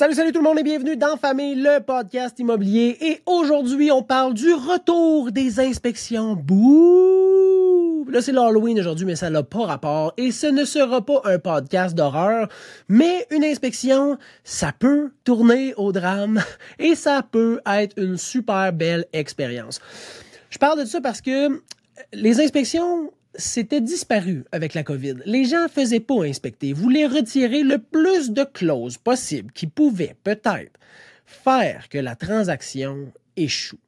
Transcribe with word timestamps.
Salut, 0.00 0.14
salut 0.14 0.32
tout 0.32 0.38
le 0.38 0.44
monde 0.44 0.58
et 0.58 0.62
bienvenue 0.62 0.96
dans 0.96 1.18
Famille, 1.18 1.56
le 1.56 1.78
podcast 1.80 2.38
immobilier. 2.38 2.96
Et 3.02 3.20
aujourd'hui, 3.26 3.92
on 3.92 4.02
parle 4.02 4.32
du 4.32 4.50
retour 4.50 5.30
des 5.30 5.60
inspections. 5.60 6.36
Bouh! 6.36 8.06
Là, 8.08 8.22
c'est 8.22 8.32
l'Halloween 8.32 8.80
aujourd'hui, 8.80 9.04
mais 9.04 9.14
ça 9.14 9.28
n'a 9.28 9.42
pas 9.42 9.66
rapport. 9.66 10.14
Et 10.16 10.30
ce 10.30 10.46
ne 10.46 10.64
sera 10.64 11.04
pas 11.04 11.20
un 11.24 11.38
podcast 11.38 11.94
d'horreur, 11.94 12.48
mais 12.88 13.26
une 13.30 13.44
inspection, 13.44 14.16
ça 14.42 14.72
peut 14.72 15.10
tourner 15.24 15.74
au 15.76 15.92
drame 15.92 16.40
et 16.78 16.94
ça 16.94 17.22
peut 17.22 17.60
être 17.66 17.92
une 17.98 18.16
super 18.16 18.72
belle 18.72 19.04
expérience. 19.12 19.80
Je 20.48 20.56
parle 20.56 20.80
de 20.80 20.86
ça 20.86 21.02
parce 21.02 21.20
que 21.20 21.60
les 22.14 22.40
inspections, 22.40 23.12
c'était 23.34 23.80
disparu 23.80 24.44
avec 24.52 24.74
la 24.74 24.82
COVID. 24.82 25.16
Les 25.24 25.44
gens 25.44 25.64
ne 25.64 25.68
faisaient 25.68 26.00
pas 26.00 26.24
inspecter, 26.24 26.72
voulaient 26.72 27.06
retirer 27.06 27.62
le 27.62 27.78
plus 27.78 28.30
de 28.30 28.44
clauses 28.44 28.98
possible 28.98 29.52
qui 29.52 29.66
pouvaient 29.66 30.16
peut-être 30.24 30.78
faire 31.24 31.88
que 31.88 31.98
la 31.98 32.16
transaction 32.16 33.12
échoue. 33.36 33.78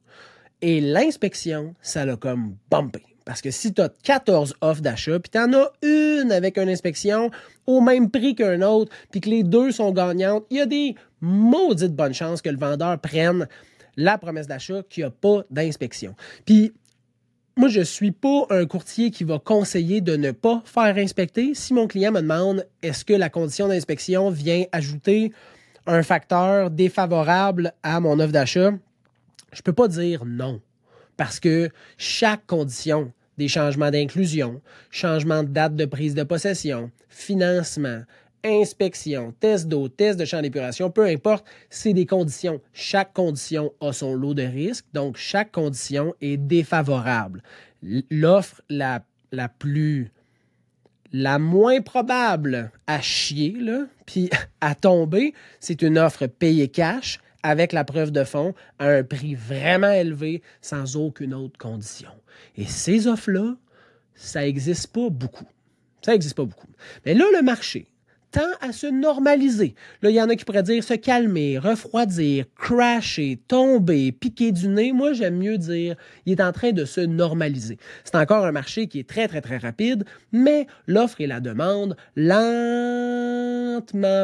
Et 0.61 0.79
l'inspection, 0.79 1.75
ça 1.81 2.05
l'a 2.05 2.15
comme 2.15 2.55
bumpé. 2.71 3.03
Parce 3.25 3.41
que 3.41 3.51
si 3.51 3.73
tu 3.73 3.81
as 3.81 3.89
14 4.03 4.55
offres 4.61 4.81
d'achat, 4.81 5.19
puis 5.19 5.29
tu 5.29 5.37
en 5.37 5.53
as 5.53 5.71
une 5.81 6.31
avec 6.31 6.57
une 6.57 6.69
inspection 6.69 7.31
au 7.67 7.81
même 7.81 8.09
prix 8.09 8.35
qu'un 8.35 8.61
autre, 8.61 8.91
puis 9.11 9.21
que 9.21 9.29
les 9.29 9.43
deux 9.43 9.71
sont 9.71 9.91
gagnantes, 9.91 10.45
il 10.49 10.57
y 10.57 10.61
a 10.61 10.65
des 10.65 10.95
maudites 11.21 11.95
bonnes 11.95 12.13
chances 12.13 12.41
que 12.41 12.49
le 12.49 12.57
vendeur 12.57 12.99
prenne 12.99 13.47
la 13.95 14.17
promesse 14.17 14.47
d'achat 14.47 14.81
qui 14.89 15.03
a 15.03 15.09
pas 15.09 15.43
d'inspection. 15.49 16.15
Puis 16.45 16.73
moi, 17.55 17.69
je 17.69 17.79
ne 17.79 17.85
suis 17.85 18.11
pas 18.11 18.47
un 18.49 18.65
courtier 18.65 19.11
qui 19.11 19.23
va 19.23 19.37
conseiller 19.37 20.01
de 20.01 20.15
ne 20.15 20.31
pas 20.31 20.63
faire 20.65 20.97
inspecter. 20.97 21.53
Si 21.53 21.73
mon 21.73 21.87
client 21.87 22.11
me 22.11 22.21
demande 22.21 22.65
est-ce 22.81 23.05
que 23.05 23.13
la 23.13 23.29
condition 23.29 23.67
d'inspection 23.67 24.31
vient 24.31 24.65
ajouter 24.71 25.31
un 25.85 26.01
facteur 26.01 26.71
défavorable 26.71 27.73
à 27.83 27.99
mon 27.99 28.19
offre 28.19 28.31
d'achat, 28.31 28.71
je 29.51 29.59
ne 29.59 29.63
peux 29.63 29.73
pas 29.73 29.87
dire 29.87 30.25
non. 30.25 30.61
Parce 31.15 31.39
que 31.39 31.69
chaque 31.97 32.45
condition, 32.47 33.11
des 33.37 33.47
changements 33.47 33.91
d'inclusion, 33.91 34.61
changement 34.89 35.43
de 35.43 35.49
date 35.49 35.75
de 35.75 35.85
prise 35.85 36.15
de 36.15 36.23
possession, 36.23 36.89
financement, 37.09 38.01
inspection, 38.43 39.33
test 39.39 39.67
d'eau, 39.67 39.87
test 39.87 40.19
de 40.19 40.25
champ 40.25 40.41
d'épuration, 40.41 40.89
peu 40.89 41.05
importe, 41.05 41.45
c'est 41.69 41.93
des 41.93 42.05
conditions. 42.05 42.61
Chaque 42.73 43.13
condition 43.13 43.73
a 43.81 43.93
son 43.93 44.15
lot 44.15 44.33
de 44.33 44.43
risques, 44.43 44.85
donc 44.93 45.17
chaque 45.17 45.51
condition 45.51 46.13
est 46.21 46.37
défavorable. 46.37 47.43
L'offre 48.09 48.61
la, 48.69 49.03
plus 49.59 50.11
la 51.11 51.39
moins 51.39 51.81
probable 51.81 52.71
à 52.87 53.01
chier, 53.01 53.55
puis 54.05 54.29
à 54.61 54.75
tomber, 54.75 55.33
c'est 55.59 55.81
une 55.81 55.97
offre 55.97 56.27
payée 56.27 56.67
cash 56.67 57.19
avec 57.43 57.73
la 57.73 57.83
preuve 57.83 58.11
de 58.11 58.23
fonds 58.23 58.53
à 58.79 58.87
un 58.87 59.03
prix 59.03 59.35
vraiment 59.35 59.91
élevé 59.91 60.41
sans 60.61 60.95
aucune 60.95 61.33
autre 61.33 61.57
condition. 61.57 62.11
Et 62.55 62.65
ces 62.65 63.07
offres-là, 63.07 63.55
ça 64.15 64.41
n'existe 64.41 64.87
pas 64.87 65.09
beaucoup. 65.09 65.47
Ça 66.01 66.13
n'existe 66.13 66.35
pas 66.35 66.45
beaucoup. 66.45 66.67
Mais 67.05 67.13
là, 67.13 67.25
le 67.33 67.41
marché, 67.41 67.87
tend 68.33 68.41
à 68.61 68.73
se 68.73 68.87
normaliser. 68.87 69.75
Là, 70.01 70.09
il 70.09 70.15
y 70.15 70.21
en 70.21 70.27
a 70.27 70.35
qui 70.35 70.43
pourraient 70.43 70.63
dire 70.63 70.83
se 70.83 70.95
calmer, 70.95 71.59
refroidir, 71.59 72.45
crasher, 72.57 73.39
tomber, 73.47 74.11
piquer 74.11 74.51
du 74.51 74.67
nez. 74.67 74.91
Moi, 74.91 75.13
j'aime 75.13 75.37
mieux 75.37 75.57
dire 75.57 75.95
il 76.25 76.33
est 76.33 76.41
en 76.41 76.51
train 76.51 76.71
de 76.71 76.83
se 76.83 76.99
normaliser. 76.99 77.77
C'est 78.03 78.15
encore 78.15 78.45
un 78.45 78.51
marché 78.51 78.87
qui 78.87 78.99
est 78.99 79.07
très, 79.07 79.27
très, 79.27 79.41
très 79.41 79.57
rapide, 79.57 80.03
mais 80.31 80.65
l'offre 80.87 81.21
et 81.21 81.27
la 81.27 81.39
demande 81.39 81.95
lentement 82.15 82.97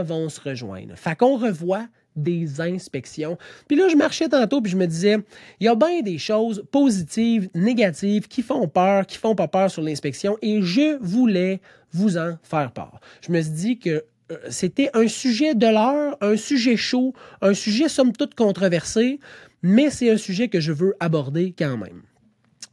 vont 0.04 0.28
se 0.28 0.42
rejoindre. 0.42 0.96
Fait 0.96 1.16
qu'on 1.16 1.38
revoit 1.38 1.86
des 2.22 2.62
inspections. 2.62 3.38
Puis 3.68 3.78
là, 3.78 3.88
je 3.90 3.96
marchais 3.96 4.30
tantôt, 4.30 4.62
puis 4.62 4.72
je 4.72 4.78
me 4.78 4.88
disais, 4.88 5.18
il 5.60 5.66
y 5.66 5.68
a 5.68 5.76
bien 5.76 6.02
des 6.02 6.18
choses 6.18 6.64
positives, 6.72 7.50
négatives, 7.54 8.28
qui 8.28 8.42
font 8.42 8.68
peur, 8.68 9.06
qui 9.06 9.18
font 9.18 9.36
pas 9.36 9.48
peur 9.48 9.70
sur 9.72 9.82
l'inspection, 9.82 10.38
et 10.42 10.62
je 10.62 10.98
voulais 11.02 11.60
vous 11.92 12.18
en 12.18 12.38
faire 12.44 12.72
part. 12.72 13.00
Je 13.22 13.32
me 13.32 13.42
suis 13.42 13.52
dit 13.52 13.80
que 13.80 14.04
euh, 14.32 14.38
c'était 14.50 14.90
un 14.94 15.08
sujet 15.08 15.56
de 15.56 15.68
l'heure, 15.68 16.18
un 16.22 16.38
sujet 16.38 16.78
chaud, 16.78 17.14
un 17.42 17.54
sujet 17.54 17.90
somme 17.90 18.14
toute 18.14 18.36
controversé, 18.36 19.20
mais 19.62 19.90
c'est 19.90 20.10
un 20.10 20.18
sujet 20.18 20.48
que 20.48 20.60
je 20.60 20.72
veux 20.72 20.96
aborder 21.00 21.54
quand 21.58 21.78
même. 21.78 22.02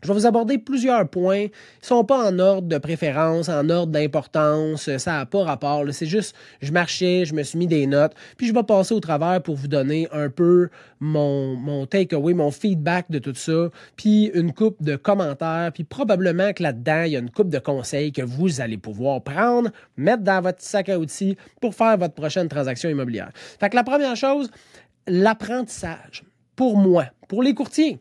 Je 0.06 0.12
vais 0.12 0.20
vous 0.20 0.26
aborder 0.26 0.58
plusieurs 0.58 1.08
points. 1.08 1.36
Ils 1.36 1.50
ne 1.82 1.86
sont 1.86 2.04
pas 2.04 2.30
en 2.30 2.38
ordre 2.38 2.68
de 2.68 2.78
préférence, 2.78 3.48
en 3.48 3.68
ordre 3.68 3.90
d'importance. 3.90 4.88
Ça 4.98 5.12
n'a 5.12 5.26
pas 5.26 5.42
rapport. 5.42 5.82
C'est 5.90 6.06
juste, 6.06 6.36
je 6.60 6.70
marchais, 6.70 7.24
je 7.24 7.34
me 7.34 7.42
suis 7.42 7.58
mis 7.58 7.66
des 7.66 7.88
notes. 7.88 8.12
Puis 8.36 8.46
je 8.46 8.54
vais 8.54 8.62
passer 8.62 8.94
au 8.94 9.00
travers 9.00 9.42
pour 9.42 9.56
vous 9.56 9.66
donner 9.66 10.06
un 10.12 10.30
peu 10.30 10.68
mon, 11.00 11.56
mon 11.56 11.86
takeaway, 11.86 12.34
mon 12.34 12.52
feedback 12.52 13.10
de 13.10 13.18
tout 13.18 13.34
ça. 13.34 13.70
Puis 13.96 14.26
une 14.26 14.52
coupe 14.52 14.80
de 14.80 14.94
commentaires. 14.94 15.72
Puis 15.74 15.82
probablement 15.82 16.52
que 16.52 16.62
là-dedans, 16.62 17.02
il 17.02 17.10
y 17.10 17.16
a 17.16 17.18
une 17.18 17.30
coupe 17.30 17.50
de 17.50 17.58
conseils 17.58 18.12
que 18.12 18.22
vous 18.22 18.60
allez 18.60 18.78
pouvoir 18.78 19.22
prendre, 19.22 19.70
mettre 19.96 20.22
dans 20.22 20.40
votre 20.40 20.62
sac 20.62 20.88
à 20.88 21.00
outils 21.00 21.36
pour 21.60 21.74
faire 21.74 21.98
votre 21.98 22.14
prochaine 22.14 22.46
transaction 22.46 22.88
immobilière. 22.88 23.32
Fait 23.34 23.70
que 23.70 23.74
la 23.74 23.82
première 23.82 24.14
chose, 24.14 24.52
l'apprentissage. 25.08 26.22
Pour 26.54 26.78
moi, 26.78 27.06
pour 27.26 27.42
les 27.42 27.54
courtiers 27.54 27.98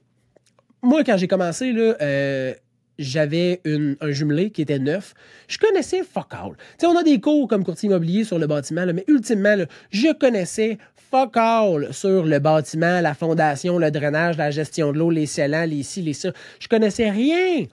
moi, 0.85 1.03
quand 1.03 1.17
j'ai 1.17 1.27
commencé, 1.27 1.73
là, 1.73 1.95
euh, 2.01 2.53
j'avais 2.97 3.61
un 3.65 4.11
jumelé 4.11 4.51
qui 4.51 4.61
était 4.61 4.79
neuf. 4.79 5.13
Je 5.47 5.57
connaissais 5.57 6.03
fuck 6.03 6.31
all. 6.31 6.53
on 6.83 6.95
a 6.95 7.03
des 7.03 7.19
cours 7.19 7.47
comme 7.47 7.65
courtier 7.65 7.89
immobilier 7.89 8.23
sur 8.23 8.39
le 8.39 8.47
bâtiment, 8.47 8.85
mais 8.93 9.03
ultimement, 9.07 9.55
je 9.91 10.13
connaissais 10.13 10.77
fuck 11.11 11.35
all 11.35 11.93
sur 11.93 12.23
le 12.25 12.39
bâtiment, 12.39 13.01
la 13.01 13.13
fondation, 13.13 13.77
le 13.77 13.91
drainage, 13.91 14.37
la 14.37 14.51
gestion 14.51 14.93
de 14.93 14.99
l'eau, 14.99 15.09
les 15.09 15.25
scellants, 15.25 15.65
les 15.65 15.83
ci, 15.83 16.01
les 16.01 16.13
ça. 16.13 16.29
Je 16.59 16.67
connaissais 16.67 17.09
rien. 17.09 17.65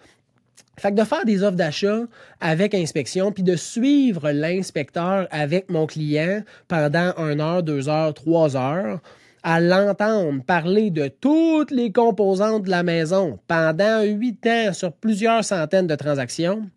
Fait 0.79 0.91
que 0.91 0.97
de 0.97 1.05
faire 1.05 1.25
des 1.25 1.43
offres 1.43 1.57
d'achat 1.57 2.01
avec 2.41 2.75
inspection, 2.75 3.31
puis 3.31 3.43
de 3.43 3.57
suivre 3.57 4.31
l'inspecteur 4.31 5.29
avec 5.31 5.71
mon 5.71 5.87
client 5.87 6.43
pendant 6.67 7.13
une 7.19 7.41
heure, 7.41 7.63
deux 7.63 7.89
heures, 7.89 8.15
trois 8.15 8.57
heures, 8.57 9.01
à 9.43 9.61
l'entendre 9.61 10.43
parler 10.45 10.91
de 10.91 11.09
toutes 11.09 11.71
les 11.71 11.91
composantes 11.93 12.65
de 12.65 12.71
la 12.71 12.83
maison 12.83 13.39
pendant 13.49 14.03
huit 14.03 14.47
ans 14.47 14.73
sur 14.73 14.93
plusieurs 14.93 15.45
centaines 15.45 15.87
de 15.87 15.95
transactions, 15.95 16.71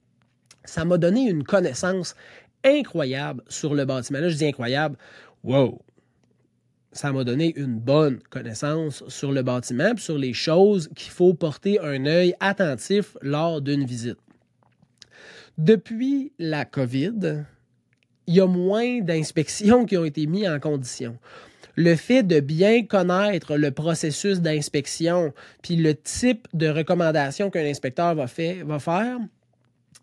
ça 0.64 0.84
m'a 0.84 0.98
donné 0.98 1.30
une 1.30 1.44
connaissance 1.44 2.16
incroyable 2.64 3.44
sur 3.48 3.76
le 3.76 3.86
bâtiment. 3.86 4.20
Là, 4.20 4.30
je 4.30 4.36
dis 4.36 4.48
incroyable. 4.48 4.98
Wow! 5.44 5.80
Ça 6.92 7.12
m'a 7.12 7.24
donné 7.24 7.54
une 7.58 7.78
bonne 7.78 8.20
connaissance 8.30 9.04
sur 9.10 9.32
le 9.32 9.44
bâtiment 9.44 9.94
et 9.96 10.00
sur 10.00 10.18
les 10.18 10.34
choses 10.34 10.90
qu'il 10.96 11.12
faut 11.12 11.34
porter 11.34 11.80
un 11.80 12.06
œil 12.06 12.34
attentif 12.40 13.18
lors 13.22 13.62
d'une 13.62 13.86
visite. 13.86 14.18
Depuis 15.58 16.32
la 16.40 16.66
COVID, 16.66 17.44
il 18.28 18.34
y 18.34 18.42
a 18.42 18.48
moins 18.48 19.02
d'inspections 19.02 19.86
qui 19.86 19.98
ont 19.98 20.06
été 20.06 20.26
mises 20.26 20.48
en 20.48 20.60
condition 20.60 21.18
le 21.76 21.96
fait 21.96 22.24
de 22.24 22.40
bien 22.40 22.84
connaître 22.84 23.58
le 23.58 23.72
processus 23.72 24.42
d'inspection, 24.42 25.34
puis 25.62 25.76
le 25.76 25.96
type 25.96 26.48
de 26.54 26.68
recommandation 26.68 27.50
qu'un 27.50 27.66
inspecteur 27.66 28.16
va, 28.16 28.28
faire, 28.28 28.66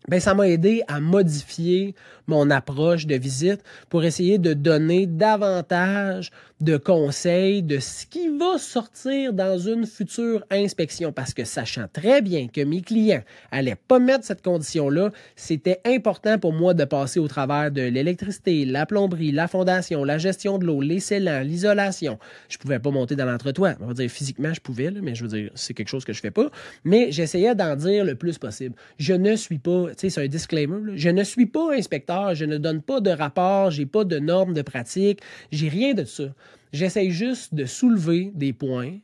ben, 0.07 0.19
ça 0.19 0.33
m'a 0.33 0.47
aidé 0.47 0.83
à 0.87 0.99
modifier 0.99 1.95
mon 2.27 2.49
approche 2.49 3.07
de 3.07 3.15
visite 3.15 3.63
pour 3.89 4.03
essayer 4.03 4.37
de 4.37 4.53
donner 4.53 5.07
davantage 5.07 6.31
de 6.63 6.77
conseils 6.77 7.63
de 7.63 7.79
ce 7.79 8.05
qui 8.05 8.29
va 8.37 8.57
sortir 8.57 9.33
dans 9.33 9.57
une 9.57 9.85
future 9.85 10.45
inspection. 10.51 11.11
Parce 11.11 11.33
que 11.33 11.43
sachant 11.43 11.87
très 11.91 12.21
bien 12.21 12.47
que 12.47 12.61
mes 12.61 12.81
clients 12.81 13.23
allaient 13.51 13.75
pas 13.75 13.99
mettre 13.99 14.25
cette 14.25 14.41
condition-là, 14.41 15.11
c'était 15.35 15.81
important 15.85 16.39
pour 16.39 16.53
moi 16.53 16.73
de 16.73 16.85
passer 16.85 17.19
au 17.19 17.27
travers 17.27 17.71
de 17.71 17.81
l'électricité, 17.81 18.65
la 18.65 18.85
plomberie, 18.85 19.31
la 19.31 19.47
fondation, 19.47 20.03
la 20.03 20.17
gestion 20.17 20.57
de 20.57 20.65
l'eau, 20.65 20.81
les 20.81 20.99
scellants, 20.99 21.41
l'isolation. 21.41 22.19
Je 22.49 22.57
pouvais 22.57 22.79
pas 22.79 22.91
monter 22.91 23.15
dans 23.15 23.25
l'entretoit. 23.25 23.73
On 23.81 23.87
va 23.87 23.93
dire 23.93 24.09
physiquement, 24.09 24.53
je 24.53 24.61
pouvais, 24.61 24.91
mais 24.91 25.15
je 25.15 25.23
veux 25.23 25.29
dire, 25.29 25.51
c'est 25.55 25.73
quelque 25.73 25.89
chose 25.89 26.05
que 26.05 26.13
je 26.13 26.21
fais 26.21 26.31
pas. 26.31 26.49
Mais 26.83 27.11
j'essayais 27.11 27.55
d'en 27.55 27.75
dire 27.75 28.05
le 28.05 28.15
plus 28.15 28.37
possible. 28.37 28.75
Je 28.97 29.13
ne 29.13 29.35
suis 29.35 29.59
pas, 29.59 29.87
tu 29.89 29.93
sais, 29.97 30.09
c'est 30.09 30.23
un 30.23 30.27
disclaimer, 30.27 30.93
je 30.95 31.09
ne 31.09 31.23
suis 31.23 31.47
pas 31.47 31.73
inspecteur 31.73 32.03
je 32.33 32.45
ne 32.45 32.57
donne 32.57 32.81
pas 32.81 33.01
de 33.01 33.09
rapport, 33.09 33.71
j'ai 33.71 33.85
pas 33.85 34.03
de 34.03 34.19
normes 34.19 34.53
de 34.53 34.61
pratique, 34.61 35.21
j'ai 35.51 35.69
rien 35.69 35.93
de 35.93 36.05
ça. 36.05 36.23
J'essaie 36.73 37.11
juste 37.11 37.53
de 37.53 37.65
soulever 37.65 38.31
des 38.33 38.51
points 38.51 38.97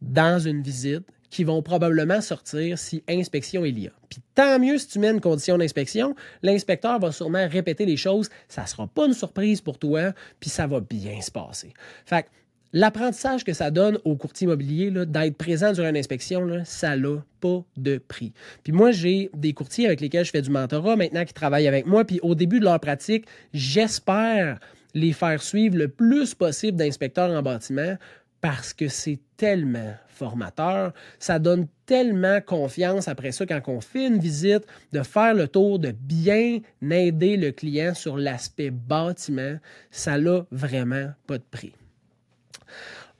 dans 0.00 0.38
une 0.38 0.62
visite 0.62 1.04
qui 1.30 1.44
vont 1.44 1.62
probablement 1.62 2.20
sortir 2.20 2.78
si 2.78 3.02
inspection 3.08 3.64
il 3.64 3.78
y 3.78 3.88
a. 3.88 3.92
Puis 4.10 4.20
tant 4.34 4.58
mieux 4.58 4.76
si 4.76 4.88
tu 4.88 4.98
mets 4.98 5.10
une 5.10 5.20
condition 5.20 5.56
d'inspection, 5.56 6.14
l'inspecteur 6.42 7.00
va 7.00 7.10
sûrement 7.10 7.48
répéter 7.48 7.86
les 7.86 7.96
choses, 7.96 8.28
ça 8.48 8.66
sera 8.66 8.86
pas 8.86 9.06
une 9.06 9.14
surprise 9.14 9.62
pour 9.62 9.78
toi, 9.78 10.12
puis 10.38 10.50
ça 10.50 10.66
va 10.66 10.80
bien 10.80 11.20
se 11.22 11.30
passer. 11.30 11.72
Fait 12.04 12.26
L'apprentissage 12.74 13.44
que 13.44 13.52
ça 13.52 13.70
donne 13.70 13.98
au 14.04 14.16
courtier 14.16 14.46
immobilier 14.46 14.90
d'être 14.90 15.36
présent 15.36 15.72
durant 15.72 15.90
une 15.90 15.96
inspection, 15.96 16.62
ça 16.64 16.96
n'a 16.96 17.22
pas 17.40 17.62
de 17.76 17.98
prix. 17.98 18.32
Puis 18.64 18.72
moi, 18.72 18.92
j'ai 18.92 19.30
des 19.34 19.52
courtiers 19.52 19.84
avec 19.84 20.00
lesquels 20.00 20.24
je 20.24 20.30
fais 20.30 20.40
du 20.40 20.48
mentorat 20.48 20.96
maintenant 20.96 21.26
qui 21.26 21.34
travaillent 21.34 21.68
avec 21.68 21.84
moi. 21.84 22.06
Puis 22.06 22.18
au 22.22 22.34
début 22.34 22.60
de 22.60 22.64
leur 22.64 22.80
pratique, 22.80 23.26
j'espère 23.52 24.58
les 24.94 25.12
faire 25.12 25.42
suivre 25.42 25.76
le 25.76 25.88
plus 25.88 26.34
possible 26.34 26.76
d'inspecteurs 26.76 27.30
en 27.30 27.42
bâtiment 27.42 27.96
parce 28.40 28.74
que 28.74 28.88
c'est 28.88 29.20
tellement 29.36 29.94
formateur, 30.08 30.92
ça 31.18 31.38
donne 31.38 31.68
tellement 31.86 32.40
confiance 32.40 33.08
après 33.08 33.32
ça 33.32 33.46
quand 33.46 33.60
on 33.68 33.80
fait 33.80 34.06
une 34.06 34.18
visite, 34.18 34.66
de 34.92 35.02
faire 35.02 35.34
le 35.34 35.48
tour, 35.48 35.78
de 35.78 35.92
bien 35.92 36.58
aider 36.90 37.36
le 37.36 37.52
client 37.52 37.94
sur 37.94 38.16
l'aspect 38.16 38.70
bâtiment, 38.70 39.58
ça 39.90 40.18
n'a 40.18 40.44
vraiment 40.50 41.10
pas 41.26 41.38
de 41.38 41.44
prix. 41.50 41.72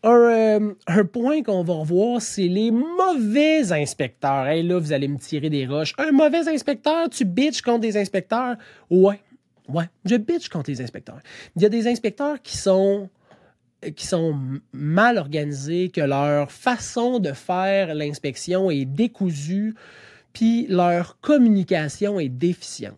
Un, 0.05 0.75
euh, 0.91 1.05
point 1.05 1.45
qu'on 1.45 1.63
va 1.63 1.75
revoir, 1.75 2.21
c'est 2.21 2.49
les 2.49 2.73
mauvais 2.73 3.73
inspecteurs. 3.73 4.49
Hey, 4.49 4.65
là, 4.65 4.81
vous 4.81 4.93
allez 4.93 5.07
me 5.07 5.19
tirer 5.19 5.49
des 5.49 5.65
roches. 5.65 5.95
Un 5.97 6.11
mauvais 6.11 6.49
inspecteur, 6.49 7.09
tu 7.09 7.25
bitches 7.25 7.63
contre 7.63 7.81
des 7.81 7.97
inspecteurs? 7.97 8.57
Ouais, 8.91 9.21
ouais, 9.69 9.89
je 10.05 10.17
bitch 10.17 10.49
contre 10.49 10.71
les 10.71 10.81
inspecteurs. 10.81 11.21
Il 11.57 11.63
y 11.63 11.67
a 11.67 11.69
des 11.69 11.87
inspecteurs 11.87 12.41
qui 12.43 12.57
sont 12.57 13.09
qui 13.97 14.07
sont 14.07 14.39
mal 14.73 15.19
organisés, 15.19 15.89
que 15.89 16.01
leur 16.01 16.53
façon 16.53 17.19
de 17.19 17.33
faire 17.33 17.95
l'inspection 17.95 18.71
est 18.71 18.85
décousue, 18.85 19.75
puis 20.33 20.67
leur 20.69 21.19
communication 21.21 22.21
est 22.21 22.29
déficiente. 22.29 22.97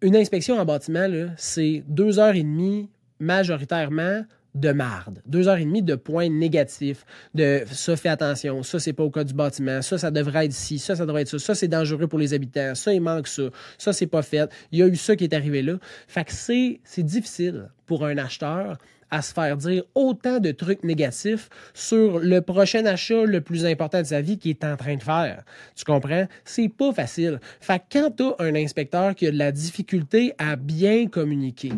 Une 0.00 0.16
inspection 0.16 0.58
en 0.58 0.64
bâtiment, 0.64 1.28
c'est 1.36 1.84
deux 1.86 2.18
heures 2.18 2.34
et 2.34 2.42
demie 2.42 2.88
majoritairement 3.20 4.22
de 4.60 4.72
marde. 4.72 5.22
Deux 5.26 5.48
heures 5.48 5.58
et 5.58 5.64
demie 5.64 5.82
de 5.82 5.94
points 5.94 6.28
négatifs, 6.28 7.04
de 7.34 7.62
ça, 7.70 7.96
fait 7.96 8.08
attention, 8.08 8.62
ça, 8.62 8.78
c'est 8.78 8.92
pas 8.92 9.04
au 9.04 9.10
cas 9.10 9.24
du 9.24 9.34
bâtiment, 9.34 9.82
ça, 9.82 9.98
ça 9.98 10.10
devrait 10.10 10.46
être 10.46 10.52
ici, 10.52 10.78
ça, 10.78 10.96
ça 10.96 11.06
devrait 11.06 11.22
être 11.22 11.28
ça, 11.28 11.38
ça, 11.38 11.54
c'est 11.54 11.68
dangereux 11.68 12.06
pour 12.06 12.18
les 12.18 12.34
habitants, 12.34 12.74
ça, 12.74 12.92
il 12.92 13.00
manque 13.00 13.28
ça, 13.28 13.44
ça, 13.76 13.92
c'est 13.92 14.06
pas 14.06 14.22
fait, 14.22 14.50
il 14.72 14.78
y 14.78 14.82
a 14.82 14.86
eu 14.86 14.96
ça 14.96 15.16
qui 15.16 15.24
est 15.24 15.34
arrivé 15.34 15.62
là. 15.62 15.74
Fait 16.06 16.24
que 16.24 16.32
c'est 16.32 17.02
difficile 17.02 17.70
pour 17.86 18.04
un 18.04 18.18
acheteur 18.18 18.76
à 19.10 19.22
se 19.22 19.32
faire 19.32 19.56
dire 19.56 19.84
autant 19.94 20.38
de 20.38 20.50
trucs 20.50 20.84
négatifs 20.84 21.48
sur 21.74 22.18
le 22.18 22.40
prochain 22.40 22.84
achat 22.86 23.24
le 23.24 23.40
plus 23.40 23.64
important 23.64 24.00
de 24.00 24.06
sa 24.06 24.20
vie 24.20 24.38
qu'il 24.38 24.50
est 24.50 24.64
en 24.64 24.76
train 24.76 24.96
de 24.96 25.02
faire. 25.02 25.44
Tu 25.74 25.84
comprends? 25.84 26.26
C'est 26.44 26.68
pas 26.68 26.92
facile. 26.92 27.40
Fait 27.60 27.78
que 27.78 27.84
quand 27.92 28.10
tu 28.16 28.22
as 28.24 28.34
un 28.38 28.54
inspecteur 28.54 29.14
qui 29.14 29.26
a 29.26 29.30
de 29.30 29.38
la 29.38 29.52
difficulté 29.52 30.34
à 30.38 30.56
bien 30.56 31.06
communiquer, 31.06 31.72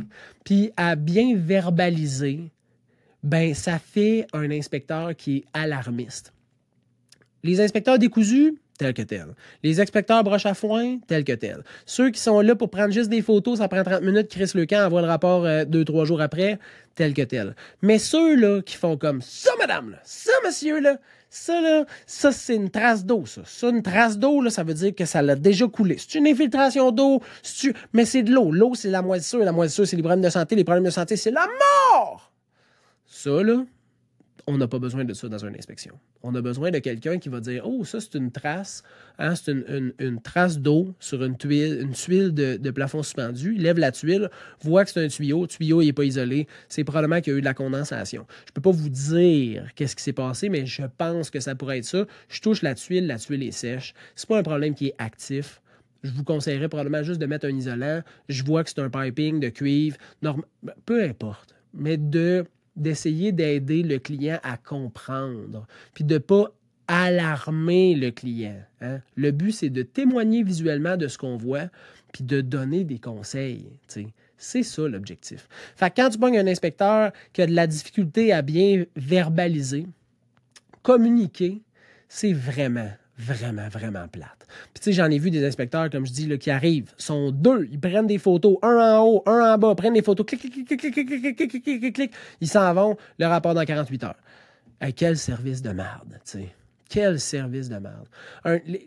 puis 0.45 0.73
à 0.77 0.97
bien 0.97 1.37
verbaliser, 1.37 2.51
ben 3.23 3.55
ça 3.55 3.79
fait 3.79 4.27
un 4.33 4.51
inspecteur 4.51 5.15
qui 5.17 5.39
est 5.39 5.45
alarmiste. 5.53 6.33
Les 7.43 7.61
inspecteurs 7.61 7.99
décousus, 7.99 8.59
tel 8.81 8.95
que 8.95 9.03
tel. 9.03 9.27
Les 9.63 9.81
inspecteurs 9.81 10.25
broche 10.25 10.47
à 10.47 10.55
foin, 10.55 10.99
tel 11.07 11.25
que 11.25 11.33
tel. 11.33 11.63
Ceux 11.85 12.11
qui 12.11 12.21
sont 12.21 12.41
là 12.41 12.55
pour 12.57 12.71
prendre 12.71 12.93
juste 12.93 13.11
des 13.11 13.21
photos, 13.21 13.59
ça 13.59 13.69
prend 13.69 13.85
30 13.85 14.03
minutes, 14.03 14.29
Chris 14.29 14.51
Lecan 14.55 14.87
envoie 14.87 15.03
le 15.03 15.07
rapport 15.07 15.45
euh, 15.45 15.65
deux, 15.65 15.85
trois 15.85 16.05
jours 16.05 16.21
après, 16.23 16.59
tel 16.95 17.13
que 17.13 17.23
tel. 17.23 17.55
Mais 17.83 17.99
ceux-là 17.99 18.63
qui 18.63 18.77
font 18.77 18.97
comme 18.97 19.21
ça, 19.21 19.51
madame, 19.59 19.97
ça, 20.03 20.33
monsieur, 20.45 20.81
là, 20.81 20.97
ça, 21.29 21.61
là, 21.61 21.85
ça, 22.07 22.33
c'est 22.33 22.57
une 22.57 22.71
trace 22.71 23.05
d'eau, 23.05 23.25
ça. 23.27 23.43
Ça, 23.45 23.69
une 23.69 23.83
trace 23.83 24.19
d'eau, 24.19 24.41
là, 24.41 24.51
ça 24.51 24.65
veut 24.65 24.75
dire 24.75 24.95
que 24.95 25.05
ça 25.05 25.23
l'a 25.23 25.37
déjà 25.37 25.69
coulé. 25.69 25.97
C'est 25.99 26.19
une 26.19 26.27
infiltration 26.27 26.91
d'eau, 26.91 27.21
mais 27.93 28.05
c'est 28.05 28.23
de 28.23 28.33
l'eau. 28.33 28.51
L'eau, 28.51 28.75
c'est 28.75 28.91
la 28.91 29.03
moisissure. 29.03 29.41
La 29.41 29.53
moisissure, 29.53 29.87
c'est 29.87 29.97
les 29.97 30.03
problèmes 30.03 30.23
de 30.23 30.31
santé. 30.31 30.57
Les 30.57 30.65
problèmes 30.65 30.85
de 30.85 30.91
santé, 30.91 31.17
c'est 31.17 31.31
la 31.31 31.47
mort! 31.47 32.30
Ça, 33.13 33.43
là, 33.43 33.67
on 34.47 34.57
n'a 34.57 34.69
pas 34.69 34.79
besoin 34.79 35.05
de 35.05 35.13
ça 35.15 35.29
dans 35.29 35.45
une 35.45 35.57
inspection. 35.57 35.99
On 36.23 36.33
a 36.37 36.41
besoin 36.41 36.71
de 36.71 36.79
quelqu'un 36.79 37.19
qui 37.19 37.29
va 37.29 37.41
dire 37.41 37.67
Oh, 37.67 37.85
ça, 37.85 38.01
c'est 38.01 38.15
une 38.15 38.31
trace, 38.31 38.85
hein, 39.19 39.35
c'est 39.35 39.51
une, 39.51 40.21
trace 40.23 40.61
d'eau 40.61 40.95
sur 41.01 41.25
une 41.25 41.37
tuile, 41.37 41.81
une 41.83 41.91
tuile 41.91 42.33
de, 42.33 42.71
plafond 42.71 43.03
suspendu. 43.03 43.55
Lève 43.55 43.81
la 43.81 43.91
tuile, 43.91 44.31
voit 44.63 44.85
que 44.85 44.93
c'est 44.93 45.05
un 45.05 45.09
tuyau. 45.09 45.43
Le 45.43 45.49
tuyau 45.49 45.83
n'est 45.83 45.93
pas 45.93 46.05
isolé. 46.05 46.47
C'est 46.69 46.85
probablement 46.85 47.21
qu'il 47.21 47.33
y 47.33 47.37
a 47.37 47.39
eu 47.39 47.41
de 47.41 47.47
la 47.47 47.53
condensation. 47.53 48.27
Je 48.47 48.53
ne 48.53 48.55
peux 48.55 48.63
pas 48.63 48.71
vous 48.71 48.89
dire 48.89 49.67
qu'est-ce 49.75 49.97
qui 49.97 50.05
s'est 50.05 50.13
passé, 50.13 50.49
mais 50.49 50.65
je 50.65 50.83
pense 50.97 51.31
que 51.31 51.41
ça 51.41 51.57
pourrait 51.57 51.79
être 51.79 51.85
ça. 51.85 52.07
Je 52.29 52.41
touche 52.41 52.63
la 52.63 52.77
tuile, 52.77 53.09
la 53.09 53.19
tuile 53.19 53.43
est 53.43 53.51
sèche. 53.51 53.93
C'est 54.15 54.29
pas 54.29 54.39
un 54.39 54.45
problème 54.45 54.77
qui 54.77 54.87
est 54.87 54.95
actif. 54.99 55.61
Je 56.05 56.13
vous 56.13 56.25
conseillerais 56.25 56.69
probablement 56.69 57.03
juste 57.03 57.21
de 57.21 57.27
mettre 57.27 57.47
un 57.47 57.57
isolant. 57.57 58.03
Je 58.29 58.45
vois 58.45 58.63
que 58.63 58.71
c'est 58.71 58.81
un 58.81 58.89
piping 58.89 59.41
de 59.41 59.49
cuivre. 59.49 59.97
Peu 60.87 61.03
importe. 61.03 61.57
Mais 61.75 61.97
de 61.97 62.45
d'essayer 62.77 63.33
d'aider 63.33 63.83
le 63.83 63.99
client 63.99 64.39
à 64.43 64.57
comprendre, 64.57 65.67
puis 65.95 66.05
de 66.05 66.15
ne 66.15 66.19
pas 66.19 66.53
alarmer 66.89 67.95
le 67.95 68.11
client. 68.11 68.61
Hein. 68.81 69.01
Le 69.15 69.31
but, 69.31 69.53
c'est 69.53 69.71
de 69.71 69.83
témoigner 69.83 70.43
visuellement 70.43 70.97
de 70.97 71.07
ce 71.07 71.19
qu'on 71.19 71.37
voit, 71.37 71.69
puis 72.13 72.25
de 72.25 72.41
donner 72.41 72.85
des 72.85 72.99
conseils. 72.99 73.71
C'est 74.37 74.63
ça 74.63 74.89
l'objectif. 74.89 75.49
Fait 75.77 75.93
quand 75.95 76.11
tu 76.11 76.19
pognes 76.19 76.39
un 76.39 76.47
inspecteur 76.47 77.13
qui 77.33 77.43
a 77.43 77.47
de 77.47 77.55
la 77.55 77.67
difficulté 77.67 78.33
à 78.33 78.43
bien 78.43 78.85
verbaliser, 78.97 79.87
communiquer, 80.83 81.63
c'est 82.09 82.33
vraiment, 82.33 82.91
vraiment, 83.21 83.69
vraiment 83.69 84.09
plate. 84.09 84.47
Puis 84.73 84.81
tu 84.81 84.85
sais, 84.85 84.93
j'en 84.93 85.11
ai 85.11 85.19
vu 85.19 85.31
des 85.31 85.45
inspecteurs, 85.47 85.91
comme 85.91 86.07
je 86.07 86.13
dis, 86.13 86.27
là, 86.27 86.37
qui 86.37 86.51
arrivent, 86.51 86.93
sont 86.97 87.31
deux, 87.31 87.69
ils 87.71 87.81
prennent 87.81 88.07
des 88.07 88.19
photos, 88.19 88.57
un 88.63 88.77
en 88.77 89.05
haut, 89.05 89.23
un 89.27 89.55
en 89.55 89.59
bas, 89.59 89.75
prennent 89.75 89.95
des 89.95 90.03
photos, 90.03 90.27
clic, 90.27 90.41
clic, 90.41 90.53
clic, 90.53 90.67
clic, 90.67 90.95
clic, 90.95 91.37
clic, 91.37 91.37
clic, 91.37 91.65
clic, 91.65 91.95
clic, 91.95 92.13
ils 92.41 92.49
s'en 92.49 92.73
vont, 92.75 92.97
le 93.19 93.27
rapport 93.27 93.55
dans 93.55 93.65
48 93.65 94.05
heures. 94.05 94.17
quel 94.97 95.17
service 95.17 95.63
de 95.63 95.71
merde, 95.71 96.19
tu 96.25 96.39
sais. 96.39 96.49
Quel 96.89 97.21
service 97.21 97.69
de 97.69 97.77
merde. 97.77 98.09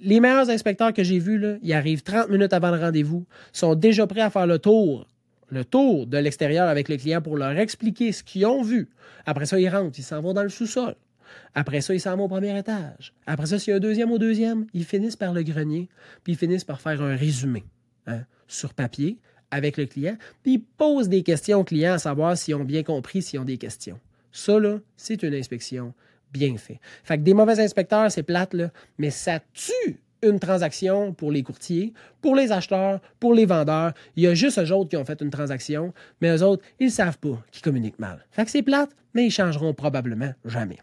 les 0.02 0.20
meilleurs 0.20 0.50
inspecteurs 0.50 0.92
que 0.92 1.04
j'ai 1.04 1.20
vus, 1.20 1.38
là, 1.38 1.56
ils 1.62 1.74
arrivent 1.74 2.04
30 2.04 2.30
minutes 2.30 2.52
avant 2.52 2.72
le 2.72 2.78
rendez-vous, 2.78 3.26
sont 3.54 3.76
déjà 3.76 4.06
prêts 4.08 4.22
à 4.22 4.30
faire 4.30 4.46
le 4.46 4.60
tour 4.60 5.08
le 5.54 5.64
tour 5.64 6.08
de 6.08 6.18
l'extérieur 6.18 6.68
avec 6.68 6.90
le 6.90 6.98
client 6.98 7.22
pour 7.22 7.38
leur 7.38 7.52
expliquer 7.58 8.12
ce 8.12 8.24
qu'ils 8.24 8.46
ont 8.46 8.64
vu. 8.64 8.90
Après 9.26 9.46
ça, 9.46 9.60
ils 9.60 9.70
rentrent, 9.70 9.98
ils 9.98 10.04
s'en 10.04 10.20
vont 10.20 10.34
dans 10.34 10.44
le 10.44 10.50
sous-sol. 10.50 10.96
Après 11.56 11.82
ça, 11.82 11.94
ils 11.94 12.00
s'en 12.00 12.16
vont 12.18 12.26
au 12.26 12.28
premier 12.28 12.58
étage. 12.58 13.14
Après 13.26 13.48
ça, 13.48 13.60
s'il 13.60 13.72
y 13.72 13.74
a 13.74 13.78
un 13.78 13.80
deuxième 13.80 14.12
au 14.12 14.18
deuxième, 14.18 14.66
ils 14.74 14.86
finissent 14.86 15.16
par 15.16 15.34
le 15.34 15.44
grenier, 15.44 15.90
puis 16.24 16.34
ils 16.34 16.38
finissent 16.38 16.64
par 16.64 16.82
faire 16.82 17.02
un 17.02 17.16
résumé 17.16 17.64
hein, 18.08 18.22
sur 18.48 18.74
papier 18.74 19.18
avec 19.52 19.78
le 19.78 19.86
client, 19.86 20.18
puis 20.42 20.54
ils 20.54 20.64
posent 20.64 21.10
des 21.10 21.22
questions 21.22 21.60
aux 21.60 21.64
clients 21.64 21.94
à 21.94 22.00
savoir 22.00 22.36
s'ils 22.38 22.56
ont 22.56 22.64
bien 22.64 22.84
compris, 22.84 23.22
s'ils 23.22 23.40
ont 23.40 23.46
des 23.46 23.58
questions. 23.58 24.00
Ça, 24.32 24.60
là, 24.60 24.80
c'est 24.98 25.22
une 25.22 25.36
inspection 25.36 25.94
bien 26.32 26.58
faite. 26.58 26.80
Fait 27.04 27.18
que 27.18 27.24
des 27.24 27.36
mauvais 27.36 27.60
inspecteurs, 27.60 28.12
c'est 28.12 28.24
plate, 28.24 28.56
là, 28.56 28.72
mais 28.98 29.12
ça 29.12 29.40
tue 29.54 30.00
une 30.24 30.40
transaction 30.40 31.14
pour 31.14 31.32
les 31.32 31.44
courtiers, 31.44 31.94
pour 32.22 32.36
les 32.36 32.52
acheteurs, 32.52 33.00
pour 33.20 33.34
les 33.34 33.46
vendeurs. 33.46 33.94
Il 34.16 34.24
y 34.24 34.28
a 34.28 34.34
juste 34.34 34.58
eux 34.58 34.72
autres 34.72 34.90
qui 34.90 34.98
ont 34.98 35.06
fait 35.06 35.22
une 35.22 35.30
transaction, 35.30 35.94
mais 36.22 36.36
eux 36.36 36.44
autres, 36.44 36.64
ils 36.80 36.88
ne 36.88 36.92
savent 36.92 37.18
pas 37.18 37.44
qu'ils 37.52 37.62
communiquent 37.62 38.00
mal. 38.00 38.26
Fait 38.32 38.46
que 38.46 38.52
c'est 38.52 38.64
plate, 38.64 38.90
mais 39.14 39.26
ils 39.26 39.32
changeront 39.32 39.74
probablement 39.74 40.34
jamais. 40.46 40.80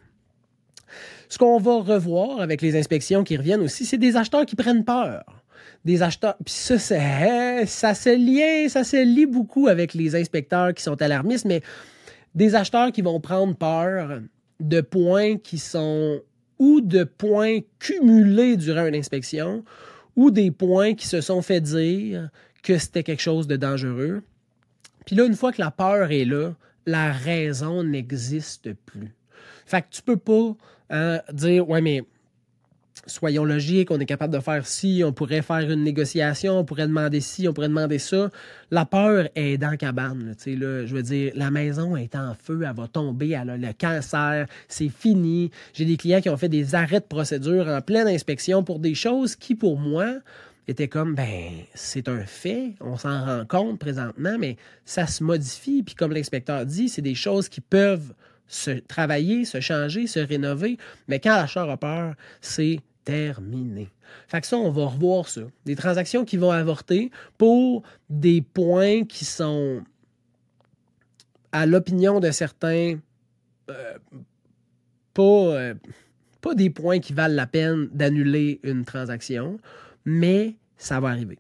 Ce 1.30 1.38
qu'on 1.38 1.58
va 1.58 1.76
revoir 1.76 2.40
avec 2.40 2.60
les 2.60 2.76
inspections 2.76 3.22
qui 3.22 3.36
reviennent 3.36 3.62
aussi, 3.62 3.86
c'est 3.86 3.98
des 3.98 4.16
acheteurs 4.16 4.44
qui 4.44 4.56
prennent 4.56 4.84
peur. 4.84 5.24
Des 5.84 6.02
acheteurs. 6.02 6.36
Puis 6.44 6.52
ça, 6.52 6.76
ça 6.76 7.94
se 7.94 8.14
lie, 8.14 8.68
ça 8.68 8.82
se 8.82 9.02
lie 9.02 9.26
beaucoup 9.26 9.68
avec 9.68 9.94
les 9.94 10.16
inspecteurs 10.16 10.74
qui 10.74 10.82
sont 10.82 11.00
alarmistes, 11.00 11.44
mais 11.44 11.62
des 12.34 12.56
acheteurs 12.56 12.90
qui 12.90 13.00
vont 13.00 13.20
prendre 13.20 13.54
peur 13.56 14.20
de 14.58 14.80
points 14.80 15.38
qui 15.38 15.58
sont 15.58 16.20
ou 16.58 16.80
de 16.80 17.04
points 17.04 17.60
cumulés 17.78 18.56
durant 18.56 18.84
une 18.86 18.96
inspection 18.96 19.64
ou 20.16 20.32
des 20.32 20.50
points 20.50 20.94
qui 20.94 21.06
se 21.06 21.20
sont 21.20 21.42
fait 21.42 21.60
dire 21.60 22.28
que 22.64 22.76
c'était 22.76 23.04
quelque 23.04 23.22
chose 23.22 23.46
de 23.46 23.56
dangereux. 23.56 24.22
Puis 25.06 25.14
là, 25.14 25.24
une 25.24 25.36
fois 25.36 25.52
que 25.52 25.62
la 25.62 25.70
peur 25.70 26.10
est 26.10 26.24
là, 26.24 26.54
la 26.86 27.12
raison 27.12 27.84
n'existe 27.84 28.74
plus. 28.84 29.14
Fait 29.70 29.82
que 29.82 29.86
tu 29.90 30.02
peux 30.02 30.16
pas 30.16 30.56
hein, 30.90 31.20
dire, 31.32 31.68
ouais, 31.68 31.80
mais 31.80 32.02
soyons 33.06 33.44
logiques, 33.44 33.92
on 33.92 34.00
est 34.00 34.06
capable 34.06 34.34
de 34.34 34.40
faire 34.40 34.66
ci, 34.66 35.02
on 35.04 35.12
pourrait 35.12 35.42
faire 35.42 35.70
une 35.70 35.84
négociation, 35.84 36.58
on 36.58 36.64
pourrait 36.64 36.88
demander 36.88 37.20
ci, 37.20 37.46
on 37.46 37.52
pourrait 37.52 37.68
demander 37.68 38.00
ça. 38.00 38.30
La 38.72 38.84
peur 38.84 39.28
est 39.36 39.58
dans 39.58 39.70
la 39.70 39.76
cabane. 39.76 40.34
Là, 40.44 40.86
je 40.86 40.92
veux 40.92 41.04
dire, 41.04 41.30
la 41.36 41.52
maison 41.52 41.96
est 41.96 42.16
en 42.16 42.34
feu, 42.34 42.62
elle 42.68 42.74
va 42.74 42.88
tomber, 42.88 43.30
elle 43.30 43.50
a 43.50 43.56
le 43.56 43.72
cancer, 43.78 44.48
c'est 44.66 44.88
fini. 44.88 45.52
J'ai 45.72 45.84
des 45.84 45.96
clients 45.96 46.20
qui 46.20 46.30
ont 46.30 46.36
fait 46.36 46.48
des 46.48 46.74
arrêts 46.74 46.98
de 46.98 47.04
procédure 47.04 47.68
en 47.68 47.80
pleine 47.80 48.08
inspection 48.08 48.64
pour 48.64 48.80
des 48.80 48.96
choses 48.96 49.36
qui, 49.36 49.54
pour 49.54 49.78
moi, 49.78 50.16
étaient 50.66 50.88
comme, 50.88 51.14
ben, 51.14 51.52
c'est 51.74 52.08
un 52.08 52.24
fait, 52.24 52.74
on 52.80 52.96
s'en 52.96 53.24
rend 53.24 53.44
compte 53.46 53.78
présentement, 53.78 54.36
mais 54.36 54.56
ça 54.84 55.06
se 55.06 55.22
modifie. 55.22 55.84
Puis 55.84 55.94
comme 55.94 56.12
l'inspecteur 56.12 56.66
dit, 56.66 56.88
c'est 56.88 57.02
des 57.02 57.14
choses 57.14 57.48
qui 57.48 57.60
peuvent 57.60 58.14
se 58.50 58.72
travailler, 58.72 59.44
se 59.44 59.60
changer, 59.60 60.06
se 60.06 60.18
rénover. 60.18 60.76
Mais 61.08 61.20
quand 61.20 61.36
l'acheteur 61.36 61.70
a 61.70 61.76
peur, 61.76 62.14
c'est 62.40 62.80
terminé. 63.04 63.88
Fait 64.26 64.40
que 64.40 64.46
ça, 64.46 64.56
on 64.56 64.70
va 64.70 64.86
revoir 64.86 65.28
ça. 65.28 65.42
Des 65.64 65.76
transactions 65.76 66.24
qui 66.24 66.36
vont 66.36 66.50
avorter 66.50 67.10
pour 67.38 67.84
des 68.10 68.42
points 68.42 69.04
qui 69.04 69.24
sont, 69.24 69.82
à 71.52 71.64
l'opinion 71.64 72.18
de 72.18 72.32
certains, 72.32 72.98
euh, 73.70 73.98
pas, 75.14 75.22
euh, 75.22 75.74
pas 76.40 76.54
des 76.54 76.70
points 76.70 76.98
qui 76.98 77.12
valent 77.12 77.36
la 77.36 77.46
peine 77.46 77.88
d'annuler 77.92 78.58
une 78.64 78.84
transaction, 78.84 79.58
mais 80.04 80.56
ça 80.76 80.98
va 80.98 81.10
arriver. 81.10 81.38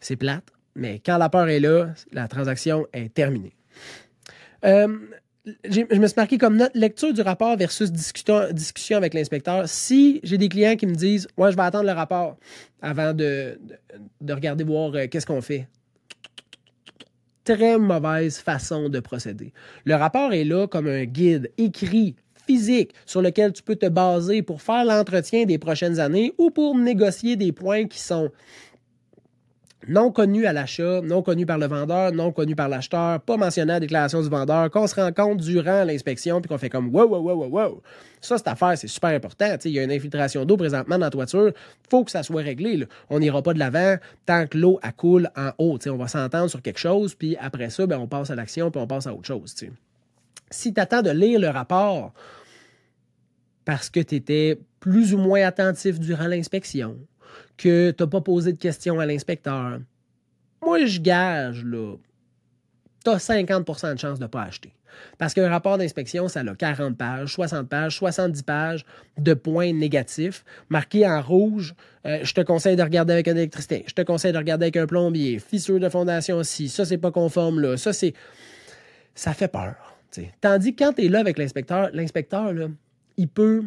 C'est 0.00 0.16
plate, 0.16 0.52
mais 0.74 0.98
quand 0.98 1.16
la 1.16 1.28
peur 1.28 1.48
est 1.48 1.60
là, 1.60 1.94
la 2.10 2.26
transaction 2.26 2.88
est 2.92 3.14
terminée. 3.14 3.54
Euh, 4.64 4.98
je 5.64 5.80
me 5.96 6.06
suis 6.06 6.16
marqué 6.16 6.38
comme 6.38 6.56
note 6.56 6.72
lecture 6.74 7.12
du 7.12 7.22
rapport 7.22 7.56
versus 7.56 7.90
discussion 7.90 8.96
avec 8.96 9.14
l'inspecteur. 9.14 9.68
Si 9.68 10.20
j'ai 10.22 10.38
des 10.38 10.48
clients 10.48 10.76
qui 10.76 10.86
me 10.86 10.94
disent 10.94 11.28
Ouais, 11.36 11.50
je 11.50 11.56
vais 11.56 11.62
attendre 11.62 11.86
le 11.86 11.92
rapport 11.92 12.36
avant 12.82 13.12
de, 13.12 13.58
de, 14.20 14.32
regarder 14.32 14.64
voir 14.64 14.94
euh, 14.94 15.06
qu'est-ce 15.06 15.26
qu'on 15.26 15.40
fait. 15.40 15.68
Très 17.44 17.78
mauvaise 17.78 18.38
façon 18.38 18.88
de 18.88 19.00
procéder. 19.00 19.52
Le 19.84 19.94
rapport 19.94 20.32
est 20.32 20.44
là 20.44 20.66
comme 20.66 20.86
un 20.86 21.04
guide 21.04 21.50
écrit, 21.58 22.14
physique, 22.46 22.94
sur 23.06 23.22
lequel 23.22 23.52
tu 23.52 23.62
peux 23.62 23.76
te 23.76 23.86
baser 23.86 24.42
pour 24.42 24.62
faire 24.62 24.84
l'entretien 24.84 25.44
des 25.44 25.58
prochaines 25.58 26.00
années 26.00 26.32
ou 26.38 26.50
pour 26.50 26.76
négocier 26.76 27.36
des 27.36 27.52
points 27.52 27.86
qui 27.86 28.00
sont 28.00 28.30
non 29.88 30.12
connu 30.12 30.46
à 30.46 30.52
l'achat, 30.52 31.00
non 31.00 31.22
connu 31.22 31.46
par 31.46 31.58
le 31.58 31.66
vendeur, 31.66 32.12
non 32.12 32.32
connu 32.32 32.54
par 32.54 32.68
l'acheteur, 32.68 33.20
pas 33.20 33.36
mentionné 33.36 33.72
à 33.72 33.76
la 33.76 33.80
déclaration 33.80 34.20
du 34.20 34.28
vendeur, 34.28 34.70
qu'on 34.70 34.86
se 34.86 34.94
rend 34.94 35.12
compte 35.12 35.38
durant 35.38 35.84
l'inspection, 35.84 36.40
puis 36.40 36.48
qu'on 36.48 36.58
fait 36.58 36.68
comme 36.68 36.94
wow, 36.94 37.08
wow, 37.08 37.20
wow, 37.20 37.44
wow, 37.44 37.48
wow. 37.48 37.82
Ça, 38.20 38.36
cette 38.36 38.48
affaire, 38.48 38.76
c'est 38.76 38.88
super 38.88 39.10
important. 39.10 39.56
il 39.64 39.70
y 39.70 39.78
a 39.78 39.82
une 39.82 39.92
infiltration 39.92 40.44
d'eau 40.44 40.56
présentement 40.56 40.98
dans 40.98 41.06
la 41.06 41.10
toiture. 41.10 41.52
faut 41.90 42.04
que 42.04 42.10
ça 42.10 42.22
soit 42.22 42.42
réglé. 42.42 42.86
On 43.08 43.18
n'ira 43.18 43.42
pas 43.42 43.54
de 43.54 43.58
l'avant 43.58 43.96
tant 44.26 44.46
que 44.46 44.58
l'eau 44.58 44.78
coule 44.96 45.30
en 45.36 45.50
haut. 45.58 45.78
on 45.86 45.96
va 45.96 46.08
s'entendre 46.08 46.50
sur 46.50 46.60
quelque 46.60 46.78
chose, 46.78 47.14
puis 47.14 47.36
après 47.40 47.70
ça, 47.70 47.86
ben, 47.86 47.98
on 47.98 48.06
passe 48.06 48.30
à 48.30 48.34
l'action, 48.34 48.70
puis 48.70 48.80
on 48.80 48.86
passe 48.86 49.06
à 49.06 49.14
autre 49.14 49.26
chose. 49.26 49.54
Si 50.50 50.74
tu 50.74 50.80
attends 50.80 51.02
de 51.02 51.10
lire 51.10 51.40
le 51.40 51.48
rapport 51.48 52.12
parce 53.64 53.88
que 53.88 54.00
tu 54.00 54.16
étais 54.16 54.58
plus 54.80 55.14
ou 55.14 55.18
moins 55.18 55.42
attentif 55.42 56.00
durant 56.00 56.26
l'inspection, 56.26 56.98
que 57.56 57.90
tu 57.90 58.02
n'as 58.02 58.08
pas 58.08 58.20
posé 58.20 58.52
de 58.52 58.58
questions 58.58 59.00
à 59.00 59.06
l'inspecteur, 59.06 59.80
moi, 60.62 60.84
je 60.84 61.00
gage, 61.00 61.64
là, 61.64 61.96
tu 63.04 63.10
as 63.10 63.16
50% 63.16 63.94
de 63.94 63.98
chance 63.98 64.18
de 64.18 64.24
ne 64.24 64.28
pas 64.28 64.42
acheter. 64.42 64.72
Parce 65.18 65.34
qu'un 65.34 65.48
rapport 65.48 65.78
d'inspection, 65.78 66.28
ça 66.28 66.40
a 66.40 66.54
40 66.54 66.96
pages, 66.96 67.32
60 67.32 67.68
pages, 67.68 67.96
70 67.96 68.42
pages 68.42 68.84
de 69.18 69.34
points 69.34 69.72
négatifs 69.72 70.44
marqués 70.68 71.06
en 71.06 71.22
rouge. 71.22 71.74
Euh, 72.06 72.20
je 72.22 72.34
te 72.34 72.40
conseille 72.40 72.76
de 72.76 72.82
regarder 72.82 73.12
avec 73.12 73.28
un 73.28 73.36
électricité. 73.36 73.84
Je 73.86 73.94
te 73.94 74.02
conseille 74.02 74.32
de 74.32 74.38
regarder 74.38 74.64
avec 74.64 74.76
un 74.76 74.86
plombier. 74.86 75.38
Fissure 75.38 75.80
de 75.80 75.88
fondation 75.88 76.36
aussi. 76.36 76.68
Ça, 76.68 76.84
c'est 76.84 76.98
pas 76.98 77.12
conforme 77.12 77.60
là. 77.60 77.76
Ça, 77.76 77.92
c'est. 77.92 78.14
Ça 79.14 79.32
fait 79.32 79.48
peur. 79.48 79.76
Tandis 80.40 80.74
que 80.74 80.84
quand 80.84 80.92
tu 80.94 81.04
es 81.04 81.08
là 81.08 81.20
avec 81.20 81.38
l'inspecteur, 81.38 81.90
l'inspecteur, 81.92 82.52
il 83.16 83.28
peut 83.28 83.64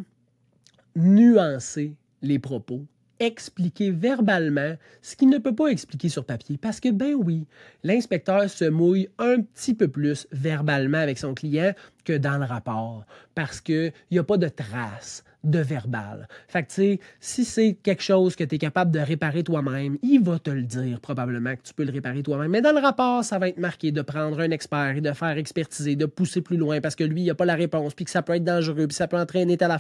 nuancer 0.96 1.94
les 2.22 2.40
propos 2.40 2.86
expliquer 3.24 3.92
verbalement 3.92 4.76
ce 5.02 5.16
qu'il 5.16 5.30
ne 5.30 5.38
peut 5.38 5.56
pas 5.56 5.68
expliquer 5.68 6.10
sur 6.10 6.26
papier. 6.26 6.58
Parce 6.58 6.80
que, 6.80 6.90
ben 6.90 7.14
oui, 7.14 7.46
l'inspecteur 7.84 8.50
se 8.50 8.66
mouille 8.66 9.10
un 9.18 9.42
petit 9.42 9.74
peu 9.74 9.88
plus 9.88 10.28
verbalement 10.32 10.98
avec 10.98 11.18
son 11.18 11.34
client 11.34 11.74
que 12.06 12.14
dans 12.14 12.38
le 12.38 12.46
rapport. 12.46 13.06
Parce 13.36 13.62
qu'il 13.62 13.94
n'y 14.12 14.20
a 14.20 14.24
pas 14.24 14.38
de 14.38 14.48
trace 14.48 15.24
de 15.44 15.60
verbal. 15.60 16.28
Fait 16.48 16.64
que, 16.64 16.70
tu 16.70 16.74
sais, 16.76 17.00
si 17.20 17.46
c'est 17.46 17.74
quelque 17.84 18.04
chose 18.04 18.36
que 18.36 18.44
tu 18.44 18.56
es 18.56 18.58
capable 18.58 18.92
de 18.92 19.00
réparer 19.00 19.44
toi-même, 19.44 19.98
il 20.02 20.22
va 20.24 20.40
te 20.40 20.50
le 20.50 20.64
dire 20.64 21.02
probablement 21.02 21.56
que 21.56 21.62
tu 21.64 21.74
peux 21.74 21.84
le 21.84 21.92
réparer 21.92 22.24
toi-même. 22.24 22.52
Mais 22.52 22.62
dans 22.62 22.72
le 22.72 22.80
rapport, 22.80 23.24
ça 23.24 23.40
va 23.40 23.50
être 23.50 23.58
marqué 23.58 23.92
de 23.92 24.02
prendre 24.02 24.40
un 24.40 24.52
expert 24.52 24.96
et 24.96 25.02
de 25.02 25.12
faire 25.12 25.38
expertiser, 25.38 25.96
de 25.96 26.06
pousser 26.06 26.42
plus 26.42 26.58
loin 26.58 26.80
parce 26.80 26.96
que 26.96 27.04
lui, 27.04 27.24
il 27.24 27.28
n'a 27.28 27.36
pas 27.36 27.46
la 27.46 27.56
réponse, 27.56 27.94
puis 27.94 28.06
que 28.06 28.12
ça 28.12 28.22
peut 28.22 28.36
être 28.36 28.44
dangereux, 28.44 28.88
puis 28.88 28.96
ça 28.96 29.08
peut 29.08 29.18
entraîner 29.18 29.58
ta 29.58 29.68
la... 29.68 29.80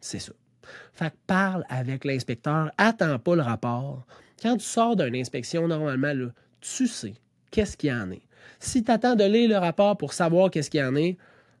C'est 0.00 0.18
ça. 0.18 0.32
Fait 0.92 1.10
que 1.10 1.16
parle 1.26 1.64
avec 1.68 2.04
l'inspecteur, 2.04 2.70
attends 2.78 3.18
pas 3.18 3.36
le 3.36 3.42
rapport. 3.42 4.06
Quand 4.42 4.56
tu 4.56 4.64
sors 4.64 4.96
d'une 4.96 5.16
inspection, 5.16 5.68
normalement, 5.68 6.30
tu 6.60 6.86
sais 6.86 7.14
qu'est-ce 7.50 7.76
qu'il 7.76 7.90
y 7.90 7.92
en 7.92 8.10
est. 8.10 8.22
Si 8.58 8.82
tu 8.82 8.90
attends 8.90 9.14
de 9.14 9.24
lire 9.24 9.48
le 9.48 9.58
rapport 9.58 9.96
pour 9.96 10.12
savoir 10.12 10.50
qu'est-ce 10.50 10.70
qu'il 10.70 10.80
y 10.80 10.84
en 10.84 10.96
est, 10.96 11.16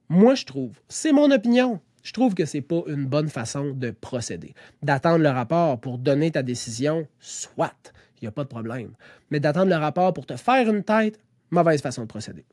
moi, 0.08 0.34
je 0.34 0.44
trouve, 0.44 0.72
c'est 0.88 1.12
mon 1.12 1.30
opinion, 1.30 1.80
je 2.02 2.12
trouve 2.12 2.34
que 2.34 2.44
c'est 2.44 2.60
pas 2.60 2.82
une 2.86 3.06
bonne 3.06 3.28
façon 3.28 3.72
de 3.72 3.90
procéder. 3.90 4.54
D'attendre 4.82 5.22
le 5.22 5.30
rapport 5.30 5.80
pour 5.80 5.98
donner 5.98 6.30
ta 6.30 6.42
décision, 6.42 7.06
soit, 7.18 7.92
il 8.20 8.24
n'y 8.24 8.28
a 8.28 8.32
pas 8.32 8.44
de 8.44 8.48
problème. 8.48 8.92
Mais 9.30 9.40
d'attendre 9.40 9.70
le 9.70 9.76
rapport 9.76 10.12
pour 10.12 10.26
te 10.26 10.36
faire 10.36 10.68
une 10.68 10.84
tête, 10.84 11.18
mauvaise 11.50 11.80
façon 11.80 12.02
de 12.02 12.06
procéder. 12.06 12.44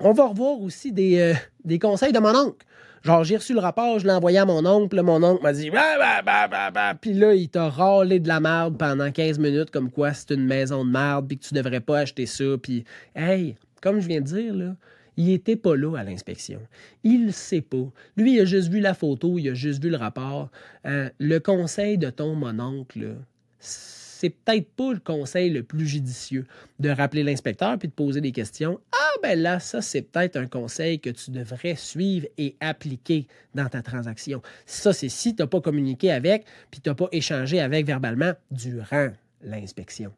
On 0.00 0.12
va 0.12 0.26
revoir 0.26 0.60
aussi 0.60 0.92
des, 0.92 1.18
euh, 1.18 1.34
des 1.64 1.78
conseils 1.78 2.12
de 2.12 2.18
mon 2.18 2.34
oncle. 2.34 2.66
Genre, 3.02 3.24
j'ai 3.24 3.36
reçu 3.36 3.54
le 3.54 3.60
rapport, 3.60 3.98
je 3.98 4.06
l'ai 4.06 4.12
envoyé 4.12 4.38
à 4.38 4.44
mon 4.44 4.64
oncle. 4.66 5.00
Mon 5.02 5.22
oncle 5.22 5.42
m'a 5.42 5.52
dit 5.52 5.70
bah, 5.70 5.96
bah, 5.98 6.22
bah, 6.24 6.48
bah, 6.48 6.70
bah. 6.70 6.94
Puis 7.00 7.14
là, 7.14 7.34
il 7.34 7.48
t'a 7.48 7.68
râlé 7.68 8.20
de 8.20 8.28
la 8.28 8.40
merde 8.40 8.76
pendant 8.76 9.10
15 9.10 9.38
minutes, 9.38 9.70
comme 9.70 9.90
quoi 9.90 10.12
c'est 10.12 10.34
une 10.34 10.44
maison 10.44 10.84
de 10.84 10.90
merde, 10.90 11.26
puis 11.26 11.38
que 11.38 11.44
tu 11.44 11.54
devrais 11.54 11.80
pas 11.80 12.00
acheter 12.00 12.26
ça. 12.26 12.44
Puis, 12.62 12.84
hey, 13.16 13.56
comme 13.80 14.00
je 14.00 14.08
viens 14.08 14.20
de 14.20 14.26
dire, 14.26 14.54
là, 14.54 14.76
il 15.16 15.30
était 15.30 15.56
pas 15.56 15.76
là 15.76 15.96
à 15.96 16.04
l'inspection. 16.04 16.60
Il 17.02 17.26
ne 17.26 17.32
sait 17.32 17.62
pas. 17.62 17.90
Lui, 18.16 18.34
il 18.34 18.40
a 18.40 18.44
juste 18.44 18.68
vu 18.68 18.80
la 18.80 18.94
photo, 18.94 19.38
il 19.38 19.48
a 19.48 19.54
juste 19.54 19.82
vu 19.82 19.90
le 19.90 19.96
rapport. 19.96 20.50
Euh, 20.86 21.08
le 21.18 21.38
conseil 21.40 21.96
de 21.96 22.10
ton 22.10 22.34
mononcle, 22.34 23.16
c'est 23.58 24.30
peut-être 24.30 24.70
pas 24.72 24.92
le 24.92 25.00
conseil 25.00 25.50
le 25.50 25.62
plus 25.62 25.86
judicieux 25.86 26.46
de 26.78 26.90
rappeler 26.90 27.22
l'inspecteur 27.22 27.78
puis 27.78 27.88
de 27.88 27.94
poser 27.94 28.20
des 28.20 28.32
questions. 28.32 28.78
Ah 28.92 29.09
ben 29.22 29.38
là, 29.38 29.60
ça 29.60 29.80
c'est 29.82 30.02
peut-être 30.02 30.36
un 30.36 30.46
conseil 30.46 31.00
que 31.00 31.10
tu 31.10 31.30
devrais 31.30 31.76
suivre 31.76 32.26
et 32.38 32.56
appliquer 32.60 33.26
dans 33.54 33.68
ta 33.68 33.82
transaction. 33.82 34.42
Ça 34.66 34.92
c'est 34.92 35.08
si 35.08 35.34
tu 35.34 35.42
n'as 35.42 35.48
pas 35.48 35.60
communiqué 35.60 36.10
avec 36.10 36.44
puis 36.70 36.80
tu 36.80 36.88
n'as 36.88 36.94
pas 36.94 37.08
échangé 37.12 37.60
avec 37.60 37.86
verbalement 37.86 38.32
durant 38.50 39.10
l'inspection, 39.42 40.12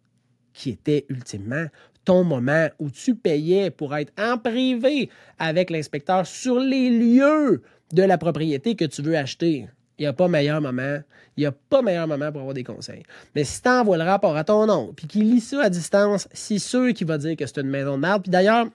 qui 0.52 0.70
était 0.70 1.06
ultimement 1.08 1.66
ton 2.04 2.24
moment 2.24 2.68
où 2.78 2.90
tu 2.90 3.14
payais 3.14 3.70
pour 3.70 3.94
être 3.94 4.12
en 4.18 4.38
privé 4.38 5.08
avec 5.38 5.70
l'inspecteur 5.70 6.26
sur 6.26 6.58
les 6.58 6.90
lieux 6.90 7.62
de 7.92 8.02
la 8.02 8.18
propriété 8.18 8.74
que 8.74 8.84
tu 8.84 9.02
veux 9.02 9.16
acheter. 9.16 9.68
Il 9.98 10.02
n'y 10.02 10.06
a 10.06 10.12
pas 10.12 10.28
meilleur 10.28 10.60
moment. 10.60 10.98
Il 11.36 11.40
n'y 11.40 11.46
a 11.46 11.52
pas 11.52 11.80
meilleur 11.82 12.08
moment 12.08 12.30
pour 12.32 12.40
avoir 12.40 12.54
des 12.54 12.64
conseils. 12.64 13.02
Mais 13.34 13.44
si 13.44 13.62
tu 13.62 13.68
envoies 13.68 13.96
le 13.96 14.04
rapport 14.04 14.36
à 14.36 14.44
ton 14.44 14.66
nom, 14.66 14.92
puis 14.94 15.06
qu'il 15.06 15.30
lit 15.30 15.40
ça 15.40 15.62
à 15.62 15.70
distance, 15.70 16.28
c'est 16.32 16.58
sûr 16.58 16.92
qu'il 16.92 17.06
va 17.06 17.18
dire 17.18 17.36
que 17.36 17.46
c'est 17.46 17.60
une 17.60 17.68
maison 17.68 17.96
de 17.96 18.00
merde. 18.00 18.22
Puis 18.22 18.30
d'ailleurs, 18.30 18.66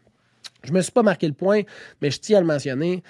je 0.67 0.73
me 0.73 0.81
suis 0.81 0.91
pas 0.91 1.03
marqué 1.03 1.27
le 1.27 1.33
point, 1.33 1.61
mais 2.01 2.11
je 2.11 2.19
tiens 2.19 2.37
à 2.37 2.41
le 2.41 2.47
mentionner 2.47 3.03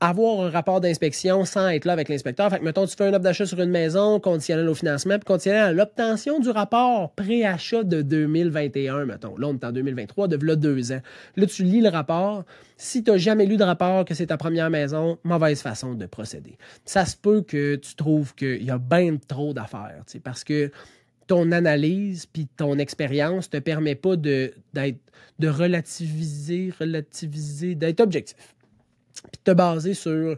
avoir 0.00 0.46
un 0.46 0.50
rapport 0.50 0.80
d'inspection 0.80 1.44
sans 1.44 1.68
être 1.68 1.84
là 1.84 1.92
avec 1.92 2.08
l'inspecteur. 2.08 2.50
Fait 2.50 2.58
que, 2.58 2.64
mettons, 2.64 2.86
tu 2.86 2.94
fais 2.94 3.06
un 3.06 3.10
offre 3.10 3.20
d'achat 3.20 3.46
sur 3.46 3.60
une 3.60 3.70
maison, 3.70 4.20
conditionnel 4.20 4.68
au 4.68 4.74
financement, 4.74 5.18
puis 5.18 5.24
conditionnel 5.24 5.62
à 5.62 5.72
l'obtention 5.72 6.38
du 6.38 6.50
rapport 6.50 7.12
pré-achat 7.14 7.82
de 7.82 8.02
2021, 8.02 9.06
mettons. 9.06 9.36
Là, 9.36 9.48
on 9.48 9.54
est 9.54 9.64
en 9.64 9.72
2023, 9.72 10.28
de 10.28 10.46
là 10.46 10.56
deux 10.56 10.92
ans. 10.92 11.00
Là, 11.36 11.46
tu 11.46 11.64
lis 11.64 11.80
le 11.80 11.88
rapport. 11.88 12.44
Si 12.76 13.02
tu 13.02 13.10
n'as 13.10 13.16
jamais 13.16 13.46
lu 13.46 13.56
de 13.56 13.64
rapport, 13.64 14.04
que 14.04 14.14
c'est 14.14 14.26
ta 14.26 14.36
première 14.36 14.70
maison, 14.70 15.18
mauvaise 15.24 15.60
façon 15.60 15.94
de 15.94 16.06
procéder. 16.06 16.56
Ça 16.84 17.04
se 17.04 17.16
peut 17.16 17.42
que 17.42 17.74
tu 17.74 17.96
trouves 17.96 18.34
qu'il 18.34 18.62
y 18.62 18.70
a 18.70 18.78
bien 18.78 19.16
trop 19.26 19.52
d'affaires, 19.52 20.04
parce 20.22 20.44
que 20.44 20.70
ton 21.28 21.52
analyse 21.52 22.26
puis 22.26 22.48
ton 22.56 22.78
expérience 22.78 23.48
te 23.48 23.58
permet 23.58 23.94
pas 23.94 24.16
de, 24.16 24.52
de 24.74 25.48
relativiser, 25.48 26.72
relativiser, 26.78 27.76
d'être 27.76 28.00
objectif 28.00 28.56
puis 29.22 29.40
te 29.42 29.50
baser 29.50 29.94
sur 29.94 30.36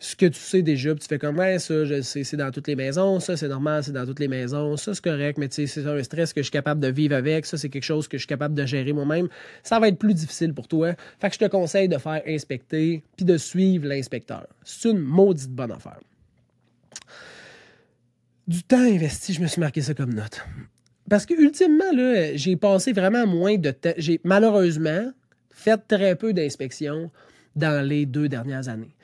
ce 0.00 0.14
que 0.14 0.26
tu 0.26 0.38
sais 0.38 0.62
déjà, 0.62 0.94
puis 0.94 1.00
tu 1.00 1.08
fais 1.08 1.18
comme, 1.18 1.38
ouais, 1.38 1.58
ça, 1.58 1.84
je 1.84 2.00
sais, 2.02 2.22
c'est 2.22 2.36
dans 2.36 2.52
toutes 2.52 2.68
les 2.68 2.76
maisons, 2.76 3.18
ça, 3.18 3.36
c'est 3.36 3.48
normal, 3.48 3.82
c'est 3.82 3.92
dans 3.92 4.06
toutes 4.06 4.20
les 4.20 4.28
maisons, 4.28 4.76
ça, 4.76 4.94
c'est 4.94 5.02
correct, 5.02 5.38
mais 5.38 5.48
tu 5.48 5.66
sais, 5.66 5.82
c'est 5.82 5.88
un 5.88 6.00
stress 6.04 6.32
que 6.32 6.40
je 6.40 6.44
suis 6.44 6.52
capable 6.52 6.80
de 6.80 6.86
vivre 6.86 7.16
avec, 7.16 7.46
ça, 7.46 7.56
c'est 7.56 7.68
quelque 7.68 7.82
chose 7.82 8.06
que 8.06 8.16
je 8.16 8.20
suis 8.20 8.28
capable 8.28 8.54
de 8.54 8.64
gérer 8.64 8.92
moi-même. 8.92 9.28
Ça 9.64 9.80
va 9.80 9.88
être 9.88 9.98
plus 9.98 10.14
difficile 10.14 10.54
pour 10.54 10.68
toi. 10.68 10.94
Fait 11.18 11.28
que 11.28 11.34
je 11.34 11.40
te 11.40 11.46
conseille 11.46 11.88
de 11.88 11.98
faire 11.98 12.22
inspecter, 12.28 13.02
puis 13.16 13.26
de 13.26 13.36
suivre 13.36 13.88
l'inspecteur. 13.88 14.46
C'est 14.62 14.90
une 14.90 15.00
maudite 15.00 15.50
bonne 15.50 15.72
affaire. 15.72 15.98
Du 18.48 18.62
temps 18.62 18.80
investi, 18.80 19.34
je 19.34 19.42
me 19.42 19.46
suis 19.46 19.60
marqué 19.60 19.82
ça 19.82 19.92
comme 19.92 20.14
note. 20.14 20.42
Parce 21.10 21.26
que, 21.26 21.34
ultimement, 21.34 21.92
là, 21.92 22.34
j'ai 22.34 22.56
passé 22.56 22.92
vraiment 22.92 23.26
moins 23.26 23.58
de 23.58 23.70
temps. 23.70 23.92
J'ai 23.98 24.22
malheureusement 24.24 25.12
fait 25.50 25.78
très 25.86 26.16
peu 26.16 26.32
d'inspections 26.32 27.10
dans 27.56 27.86
les 27.86 28.06
deux 28.06 28.26
dernières 28.26 28.70
années. 28.70 28.96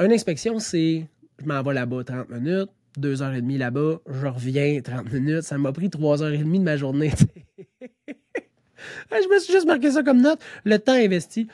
Une 0.00 0.10
inspection, 0.10 0.58
c'est 0.58 1.06
je 1.38 1.46
m'en 1.46 1.62
vais 1.62 1.72
là-bas 1.72 2.02
30 2.02 2.30
minutes, 2.30 2.70
2h30 2.98 3.58
là-bas, 3.58 4.00
je 4.10 4.26
reviens 4.26 4.80
30 4.80 5.12
minutes. 5.12 5.42
Ça 5.42 5.56
m'a 5.56 5.72
pris 5.72 5.86
3h30 5.86 6.58
de 6.58 6.58
ma 6.58 6.76
journée. 6.76 7.12
je 8.08 9.34
me 9.34 9.38
suis 9.38 9.52
juste 9.52 9.66
marqué 9.66 9.92
ça 9.92 10.02
comme 10.02 10.20
note. 10.20 10.40
Le 10.64 10.78
temps 10.80 10.94
investi. 10.94 11.46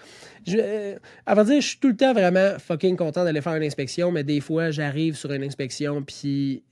Je, 0.47 0.57
euh, 0.59 0.99
à 1.27 1.45
dire, 1.45 1.61
je 1.61 1.67
suis 1.67 1.79
tout 1.79 1.89
le 1.89 1.97
temps 1.97 2.15
vraiment 2.15 2.59
fucking 2.59 2.97
content 2.97 3.25
d'aller 3.25 3.43
faire 3.43 3.57
une 3.57 3.65
inspection, 3.65 4.11
mais 4.11 4.25
des 4.25 4.41
fois, 4.41 4.71
j'arrive 4.71 5.17
sur 5.17 5.31
une 5.33 5.43
inspection, 5.43 6.03
puis 6.03 6.63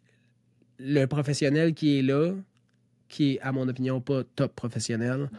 le 0.85 1.07
professionnel 1.07 1.73
qui 1.73 1.99
est 1.99 2.03
là, 2.03 2.35
qui 3.09 3.35
est, 3.35 3.41
à 3.41 3.53
mon 3.53 3.67
opinion, 3.69 4.01
pas 4.01 4.23
top 4.37 4.55
professionnel, 4.55 5.31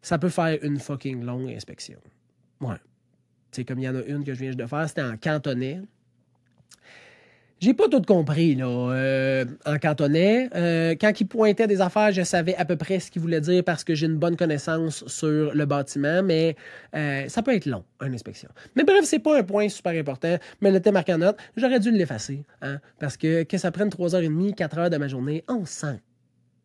ça 0.00 0.18
peut 0.18 0.28
faire 0.28 0.58
une 0.62 0.78
fucking 0.78 1.24
longue 1.24 1.50
inspection. 1.50 1.98
Ouais. 2.60 2.76
C'est 3.50 3.64
comme 3.64 3.80
il 3.80 3.84
y 3.84 3.88
en 3.88 3.96
a 3.96 4.02
une 4.02 4.24
que 4.24 4.32
je 4.32 4.40
viens 4.40 4.54
de 4.54 4.66
faire, 4.66 4.88
c'était 4.88 5.02
en 5.02 5.16
cantonais. 5.16 5.80
J'ai 7.58 7.72
pas 7.72 7.88
tout 7.88 8.02
compris 8.02 8.54
là, 8.54 8.66
euh, 8.66 9.46
en 9.64 9.78
cantonais. 9.78 10.50
Euh, 10.54 10.94
quand 11.00 11.18
il 11.18 11.26
pointait 11.26 11.66
des 11.66 11.80
affaires, 11.80 12.12
je 12.12 12.20
savais 12.20 12.54
à 12.56 12.66
peu 12.66 12.76
près 12.76 13.00
ce 13.00 13.10
qu'il 13.10 13.22
voulait 13.22 13.40
dire 13.40 13.64
parce 13.64 13.82
que 13.82 13.94
j'ai 13.94 14.04
une 14.04 14.18
bonne 14.18 14.36
connaissance 14.36 15.06
sur 15.06 15.54
le 15.54 15.64
bâtiment, 15.64 16.22
mais 16.22 16.54
euh, 16.94 17.26
ça 17.28 17.42
peut 17.42 17.54
être 17.54 17.64
long, 17.64 17.82
une 18.02 18.12
inspection. 18.12 18.50
Mais 18.74 18.84
bref, 18.84 19.04
c'est 19.04 19.20
pas 19.20 19.38
un 19.38 19.42
point 19.42 19.70
super 19.70 19.98
important, 19.98 20.36
mais 20.60 20.70
le 20.70 20.80
thème 20.80 20.94
marqué 20.94 21.14
en 21.14 21.18
note, 21.18 21.38
j'aurais 21.56 21.80
dû 21.80 21.90
l'effacer, 21.90 22.44
hein, 22.60 22.78
parce 22.98 23.16
que 23.16 23.44
que 23.44 23.56
ça 23.56 23.70
prenne 23.70 23.88
3h30, 23.88 24.54
4 24.54 24.78
heures 24.78 24.90
de 24.90 24.98
ma 24.98 25.08
journée, 25.08 25.42
on 25.48 25.64
sent 25.64 25.98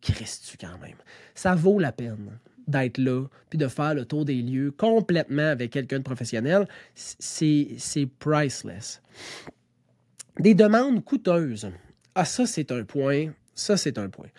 Christ 0.01 0.57
quand 0.59 0.77
même. 0.81 0.97
Ça 1.35 1.55
vaut 1.55 1.79
la 1.79 1.93
peine 1.93 2.37
d'être 2.67 2.97
là, 2.97 3.27
puis 3.49 3.57
de 3.57 3.67
faire 3.69 3.93
le 3.93 4.03
tour 4.03 4.25
des 4.25 4.41
lieux 4.41 4.71
complètement 4.71 5.47
avec 5.47 5.71
quelqu'un 5.71 5.99
de 5.99 6.03
professionnel. 6.03 6.67
C'est 6.95 8.09
priceless. 8.19 9.01
Des 10.41 10.55
demandes 10.55 11.03
coûteuses. 11.03 11.69
Ah, 12.15 12.25
ça, 12.25 12.47
c'est 12.47 12.71
un 12.71 12.83
point. 12.83 13.27
Ça, 13.53 13.77
c'est 13.77 13.99
un 13.99 14.09
point. 14.09 14.29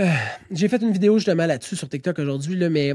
Euh, 0.00 0.08
j'ai 0.50 0.66
fait 0.66 0.82
une 0.82 0.90
vidéo 0.90 1.18
justement 1.18 1.46
là-dessus 1.46 1.76
sur 1.76 1.88
TikTok 1.88 2.18
aujourd'hui, 2.18 2.68
mais 2.68 2.94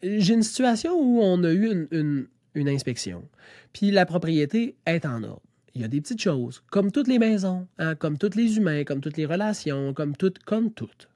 j'ai 0.00 0.34
une 0.34 0.44
situation 0.44 0.92
où 0.94 1.20
on 1.20 1.42
a 1.42 1.50
eu 1.50 1.88
une, 1.90 2.28
inspection. 2.54 3.28
Puis 3.72 3.90
la 3.90 4.06
propriété 4.06 4.76
est 4.86 5.04
en 5.04 5.24
ordre. 5.24 5.42
Il 5.74 5.80
y 5.80 5.84
a 5.84 5.88
des 5.88 6.00
petites 6.00 6.22
choses, 6.22 6.62
comme 6.70 6.92
toutes 6.92 7.08
les 7.08 7.18
maisons, 7.18 7.66
hein, 7.78 7.96
comme 7.96 8.16
tous 8.16 8.36
les 8.36 8.56
humains, 8.56 8.84
comme 8.84 9.00
toutes 9.00 9.16
les 9.16 9.26
relations, 9.26 9.92
comme 9.92 10.16
toutes, 10.16 10.38
comme 10.44 10.70
toutes. 10.70 11.08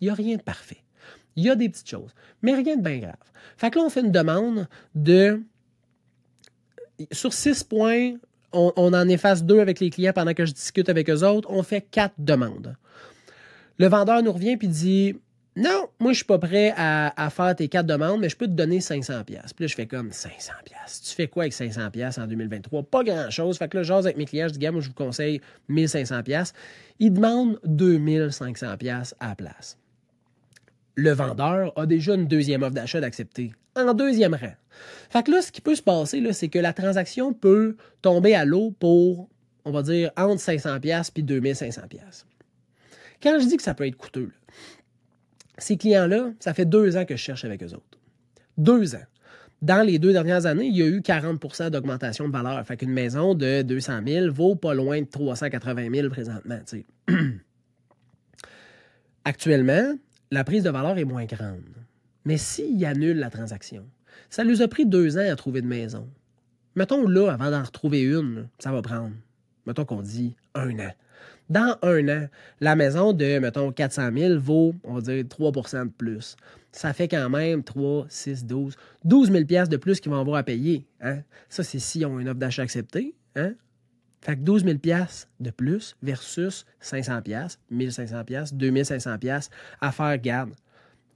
Il 0.00 0.04
n'y 0.04 0.10
a 0.10 0.14
rien 0.14 0.36
de 0.36 0.42
parfait. 0.42 0.84
Il 1.34 1.42
y 1.42 1.50
a 1.50 1.56
des 1.56 1.68
petites 1.68 1.90
choses, 1.90 2.14
mais 2.42 2.54
rien 2.54 2.76
de 2.76 2.82
bien 2.82 2.98
grave. 2.98 3.16
Fait 3.56 3.72
que 3.72 3.78
là, 3.80 3.84
on 3.86 3.90
fait 3.90 4.02
une 4.02 4.12
demande 4.12 4.68
de. 4.94 5.42
Sur 7.12 7.34
six 7.34 7.62
points, 7.62 8.14
on, 8.52 8.72
en 8.76 9.08
efface 9.08 9.44
deux 9.44 9.60
avec 9.60 9.80
les 9.80 9.90
clients 9.90 10.12
pendant 10.14 10.34
que 10.34 10.46
je 10.46 10.52
discute 10.52 10.88
avec 10.88 11.10
eux 11.10 11.22
autres. 11.24 11.48
On 11.50 11.62
fait 11.62 11.80
quatre 11.80 12.14
demandes. 12.18 12.76
Le 13.78 13.88
vendeur 13.88 14.22
nous 14.22 14.32
revient 14.32 14.56
et 14.60 14.66
dit 14.66 15.16
Non, 15.56 15.88
moi, 16.00 16.12
je 16.12 16.16
suis 16.16 16.24
pas 16.24 16.38
prêt 16.38 16.72
à, 16.76 17.28
faire 17.30 17.54
tes 17.54 17.68
quatre 17.68 17.86
demandes, 17.86 18.20
mais 18.20 18.28
je 18.28 18.36
peux 18.36 18.46
te 18.46 18.52
donner 18.52 18.78
500$. 18.78 19.24
Puis 19.24 19.34
là, 19.34 19.42
je 19.58 19.74
fais 19.74 19.86
comme 19.86 20.08
500$. 20.08 20.30
Tu 21.04 21.14
fais 21.14 21.28
quoi 21.28 21.44
avec 21.44 21.52
500$ 21.52 22.20
en 22.20 22.26
2023 22.26 22.84
Pas 22.84 23.04
grand-chose. 23.04 23.58
Fait 23.58 23.68
que 23.68 23.76
là, 23.76 23.82
j'ose 23.82 24.06
avec 24.06 24.16
mes 24.16 24.24
clients, 24.24 24.48
je 24.48 24.54
dis 24.54 24.68
moi, 24.68 24.80
je 24.80 24.88
vous 24.88 24.94
conseille 24.94 25.40
1500$. 25.70 26.52
Ils 26.98 27.12
demandent 27.12 27.58
2500$ 27.66 29.14
à 29.20 29.28
la 29.28 29.34
place 29.34 29.76
le 30.96 31.12
vendeur 31.12 31.72
a 31.76 31.86
déjà 31.86 32.14
une 32.14 32.26
deuxième 32.26 32.62
offre 32.62 32.74
d'achat 32.74 33.00
d'accepter, 33.00 33.52
en 33.76 33.94
deuxième 33.94 34.34
rang. 34.34 34.54
Fait 35.10 35.22
que 35.22 35.30
là, 35.30 35.42
ce 35.42 35.52
qui 35.52 35.60
peut 35.60 35.74
se 35.74 35.82
passer, 35.82 36.22
c'est 36.32 36.48
que 36.48 36.58
la 36.58 36.72
transaction 36.72 37.32
peut 37.32 37.76
tomber 38.02 38.34
à 38.34 38.44
l'eau 38.44 38.72
pour, 38.78 39.28
on 39.64 39.70
va 39.70 39.82
dire, 39.82 40.10
entre 40.16 40.42
500$ 40.42 41.10
puis 41.12 41.22
2500$. 41.22 42.24
Quand 43.22 43.38
je 43.40 43.46
dis 43.46 43.56
que 43.56 43.62
ça 43.62 43.74
peut 43.74 43.86
être 43.86 43.96
coûteux, 43.96 44.32
ces 45.58 45.76
clients-là, 45.76 46.32
ça 46.40 46.54
fait 46.54 46.66
deux 46.66 46.96
ans 46.96 47.04
que 47.04 47.16
je 47.16 47.22
cherche 47.22 47.44
avec 47.44 47.62
eux 47.62 47.72
autres. 47.72 47.98
Deux 48.58 48.94
ans. 48.94 49.04
Dans 49.62 49.82
les 49.82 49.98
deux 49.98 50.12
dernières 50.12 50.44
années, 50.44 50.66
il 50.66 50.76
y 50.76 50.82
a 50.82 50.86
eu 50.86 51.00
40% 51.00 51.70
d'augmentation 51.70 52.28
de 52.28 52.32
valeur. 52.32 52.64
Fait 52.66 52.76
qu'une 52.76 52.92
maison 52.92 53.34
de 53.34 53.62
200 53.62 54.00
000 54.06 54.32
vaut 54.32 54.54
pas 54.54 54.74
loin 54.74 55.00
de 55.00 55.06
380 55.06 55.88
000 55.94 56.10
présentement. 56.10 56.60
Actuellement, 59.24 59.94
la 60.30 60.44
prise 60.44 60.62
de 60.62 60.70
valeur 60.70 60.98
est 60.98 61.04
moins 61.04 61.24
grande. 61.24 61.85
Mais 62.26 62.38
s'il 62.38 62.84
annule 62.84 63.18
la 63.18 63.30
transaction, 63.30 63.86
ça 64.28 64.42
lui 64.42 64.60
a 64.60 64.66
pris 64.68 64.84
deux 64.84 65.16
ans 65.16 65.32
à 65.32 65.36
trouver 65.36 65.62
de 65.62 65.66
maison. 65.68 66.08
Mettons 66.74 67.06
là, 67.08 67.30
avant 67.32 67.52
d'en 67.52 67.62
retrouver 67.62 68.02
une, 68.02 68.48
ça 68.58 68.72
va 68.72 68.82
prendre, 68.82 69.12
mettons 69.64 69.84
qu'on 69.84 70.02
dit 70.02 70.34
un 70.54 70.76
an. 70.80 70.90
Dans 71.48 71.78
un 71.82 72.08
an, 72.08 72.26
la 72.60 72.74
maison 72.74 73.12
de, 73.12 73.38
mettons, 73.38 73.70
400 73.70 74.10
000 74.12 74.40
vaut, 74.40 74.74
on 74.82 74.94
va 74.94 75.00
dire, 75.00 75.22
3% 75.22 75.84
de 75.84 75.90
plus. 75.90 76.36
Ça 76.72 76.92
fait 76.92 77.06
quand 77.06 77.30
même 77.30 77.62
3, 77.62 78.06
6, 78.08 78.44
12, 78.44 78.76
12 79.04 79.30
000 79.30 79.44
de 79.68 79.76
plus 79.76 80.00
qu'ils 80.00 80.10
vont 80.10 80.20
avoir 80.20 80.38
à 80.38 80.42
payer. 80.42 80.84
Hein? 81.00 81.20
Ça, 81.48 81.62
c'est 81.62 81.78
si 81.78 82.04
ont 82.04 82.18
une 82.18 82.28
offre 82.28 82.40
d'achat 82.40 82.62
acceptée. 82.62 83.14
Hein? 83.36 83.54
Fait 84.20 84.34
que 84.34 84.40
12 84.40 84.64
000 84.64 84.78
de 85.38 85.50
plus 85.50 85.96
versus 86.02 86.66
500 86.80 87.20
1500 87.70 88.44
2500 88.52 89.16
à 89.80 89.92
faire 89.92 90.18
garde. 90.18 90.50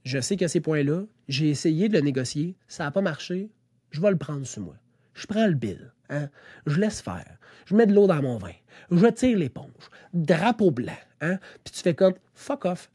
Je 0.03 0.19
sais 0.19 0.37
que 0.37 0.47
ces 0.47 0.61
points-là, 0.61 1.03
j'ai 1.27 1.49
essayé 1.49 1.89
de 1.89 1.93
le 1.93 2.01
négocier, 2.01 2.55
ça 2.67 2.85
n'a 2.85 2.91
pas 2.91 3.01
marché, 3.01 3.49
je 3.91 4.01
vais 4.01 4.11
le 4.11 4.17
prendre 4.17 4.45
sur 4.45 4.61
moi. 4.61 4.75
Je 5.13 5.27
prends 5.27 5.45
le 5.45 5.53
bill, 5.53 5.91
hein? 6.09 6.29
je 6.65 6.79
laisse 6.79 7.01
faire, 7.01 7.37
je 7.65 7.75
mets 7.75 7.85
de 7.85 7.93
l'eau 7.93 8.07
dans 8.07 8.21
mon 8.21 8.37
vin, 8.37 8.53
je 8.89 9.07
tire 9.07 9.37
l'éponge, 9.37 9.89
drapeau 10.13 10.71
blanc, 10.71 10.97
hein? 11.19 11.37
puis 11.63 11.73
tu 11.73 11.81
fais 11.81 11.93
comme 11.93 12.15
fuck 12.33 12.65
off. 12.65 12.89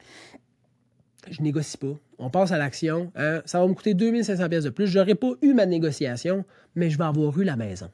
Je 1.31 1.43
négocie 1.43 1.77
pas. 1.77 1.95
On 2.19 2.31
passe 2.31 2.53
à 2.53 2.59
l'action. 2.59 3.11
Hein? 3.17 3.43
Ça 3.47 3.61
va 3.61 3.67
me 3.67 3.75
coûter 3.75 3.95
2500 3.95 4.49
pièces 4.49 4.65
de 4.65 4.71
plus. 4.71 4.87
Je 4.87 4.99
n'aurais 4.99 5.17
pas 5.17 5.33
eu 5.43 5.55
ma 5.55 5.67
négociation, 5.67 6.45
mais 6.77 6.89
je 6.89 6.97
vais 6.97 7.05
avoir 7.05 7.37
eu 7.39 7.43
la 7.43 7.57
maison. 7.57 7.91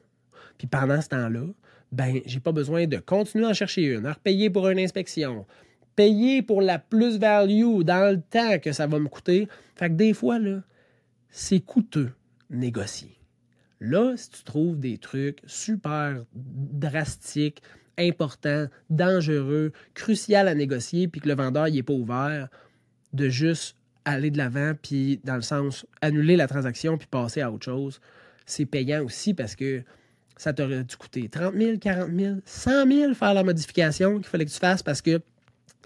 Puis 0.58 0.66
pendant 0.66 1.00
ce 1.00 1.08
temps-là, 1.08 1.46
ben, 1.92 2.20
j'ai 2.24 2.40
pas 2.40 2.52
besoin 2.52 2.86
de 2.86 2.96
continuer 2.98 3.46
à 3.46 3.48
en 3.48 3.54
chercher 3.54 3.84
une, 3.84 4.06
à 4.06 4.12
repayer 4.12 4.50
pour 4.50 4.68
une 4.68 4.78
inspection, 4.78 5.46
payer 5.96 6.42
pour 6.42 6.62
la 6.62 6.78
plus-value 6.78 7.82
dans 7.82 8.12
le 8.14 8.20
temps 8.20 8.58
que 8.58 8.72
ça 8.72 8.86
va 8.86 8.98
me 8.98 9.08
coûter. 9.08 9.48
Fait 9.76 9.88
que 9.88 9.94
des 9.94 10.14
fois, 10.14 10.38
c'est 11.30 11.60
coûteux 11.60 12.12
négocier. 12.50 13.16
Là, 13.80 14.14
si 14.16 14.30
tu 14.30 14.44
trouves 14.44 14.78
des 14.78 14.98
trucs 14.98 15.40
super 15.46 16.24
drastiques, 16.34 17.62
importants, 17.98 18.68
dangereux, 18.90 19.72
crucial 19.94 20.48
à 20.48 20.54
négocier, 20.54 21.08
puis 21.08 21.20
que 21.20 21.28
le 21.28 21.34
vendeur 21.34 21.68
n'est 21.68 21.82
pas 21.82 21.92
ouvert, 21.92 22.48
de 23.12 23.28
juste 23.28 23.76
aller 24.04 24.30
de 24.30 24.38
l'avant, 24.38 24.72
puis 24.80 25.20
dans 25.24 25.36
le 25.36 25.42
sens 25.42 25.86
annuler 26.00 26.36
la 26.36 26.46
transaction, 26.46 26.96
puis 26.96 27.06
passer 27.10 27.40
à 27.40 27.50
autre 27.50 27.64
chose, 27.64 28.00
c'est 28.46 28.66
payant 28.66 29.04
aussi 29.04 29.34
parce 29.34 29.54
que 29.54 29.82
ça 30.36 30.52
t'aurait 30.52 30.84
dû 30.84 30.96
coûter 30.96 31.28
30 31.28 31.54
000, 31.54 31.78
40 31.78 32.10
000, 32.16 32.36
100 32.44 32.86
000 32.86 33.14
faire 33.14 33.34
la 33.34 33.44
modification 33.44 34.16
qu'il 34.16 34.26
fallait 34.26 34.46
que 34.46 34.50
tu 34.50 34.58
fasses 34.58 34.82
parce 34.82 35.02
que 35.02 35.20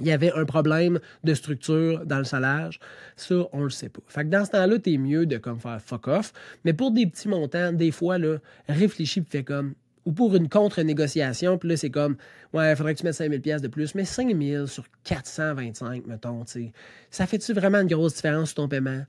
il 0.01 0.07
y 0.07 0.13
avait 0.13 0.33
un 0.33 0.45
problème 0.45 1.01
de 1.25 1.35
structure 1.35 2.05
dans 2.05 2.19
le 2.19 2.25
salage. 2.25 2.79
Ça, 3.17 3.35
on 3.53 3.63
le 3.63 3.71
sait 3.71 3.89
pas. 3.89 4.01
Fait 4.09 4.25
que 4.25 4.29
dans 4.29 4.45
ce 4.45 4.51
temps-là, 4.51 4.79
t'es 4.79 4.99
mieux 4.99 5.27
de 5.27 5.39
comme 5.39 5.59
faire 5.59 5.81
fuck 5.81 6.09
off. 6.09 6.33
Mais 6.65 6.73
pour 6.73 6.91
des 6.91 7.07
petits 7.07 7.29
montants, 7.29 7.73
des 7.73 7.91
fois, 7.91 8.19
là, 8.19 8.39
réfléchis 8.69 9.21
et 9.21 9.25
fais 9.29 9.45
comme. 9.45 9.75
Ou 10.05 10.13
pour 10.13 10.37
une 10.37 10.49
contre-négociation, 10.49 11.59
puis 11.59 11.71
là, 11.71 11.77
c'est 11.77 11.91
comme, 11.91 12.17
ouais, 12.53 12.71
il 12.71 12.77
faudrait 12.77 12.95
que 12.95 13.01
tu 13.01 13.05
mettes 13.05 13.17
5000 13.17 13.41
pièces 13.41 13.63
de 13.63 13.67
plus, 13.67 13.97
mais 13.97 14.05
5000 14.05 14.69
sur 14.69 14.85
425, 15.03 16.07
mettons, 16.07 16.45
tu 16.45 16.53
sais. 16.53 16.73
Ça 17.11 17.27
fait-tu 17.27 17.53
vraiment 17.53 17.81
une 17.81 17.89
grosse 17.89 18.15
différence 18.15 18.51
sur 18.51 18.57
ton 18.57 18.69
paiement? 18.69 19.03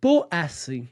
Pas 0.00 0.28
assez 0.30 0.84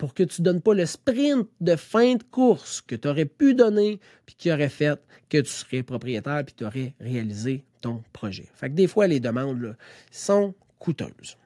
pour 0.00 0.14
que 0.14 0.22
tu 0.22 0.40
ne 0.40 0.46
donnes 0.46 0.62
pas 0.62 0.72
le 0.72 0.86
sprint 0.86 1.46
de 1.60 1.76
fin 1.76 2.14
de 2.14 2.22
course 2.22 2.80
que 2.80 2.94
tu 2.94 3.06
aurais 3.06 3.26
pu 3.26 3.52
donner 3.52 4.00
puis 4.24 4.34
qui 4.34 4.50
aurait 4.50 4.70
fait 4.70 4.98
que 5.28 5.36
tu 5.36 5.50
serais 5.50 5.82
propriétaire 5.82 6.42
puis 6.42 6.54
tu 6.56 6.64
aurais 6.64 6.94
réalisé 7.00 7.64
ton 7.82 8.02
projet. 8.14 8.48
Fait 8.54 8.70
que 8.70 8.74
des 8.74 8.86
fois, 8.86 9.06
les 9.06 9.20
demandes 9.20 9.76
sont 10.10 10.54
coûteuses. 10.78 11.36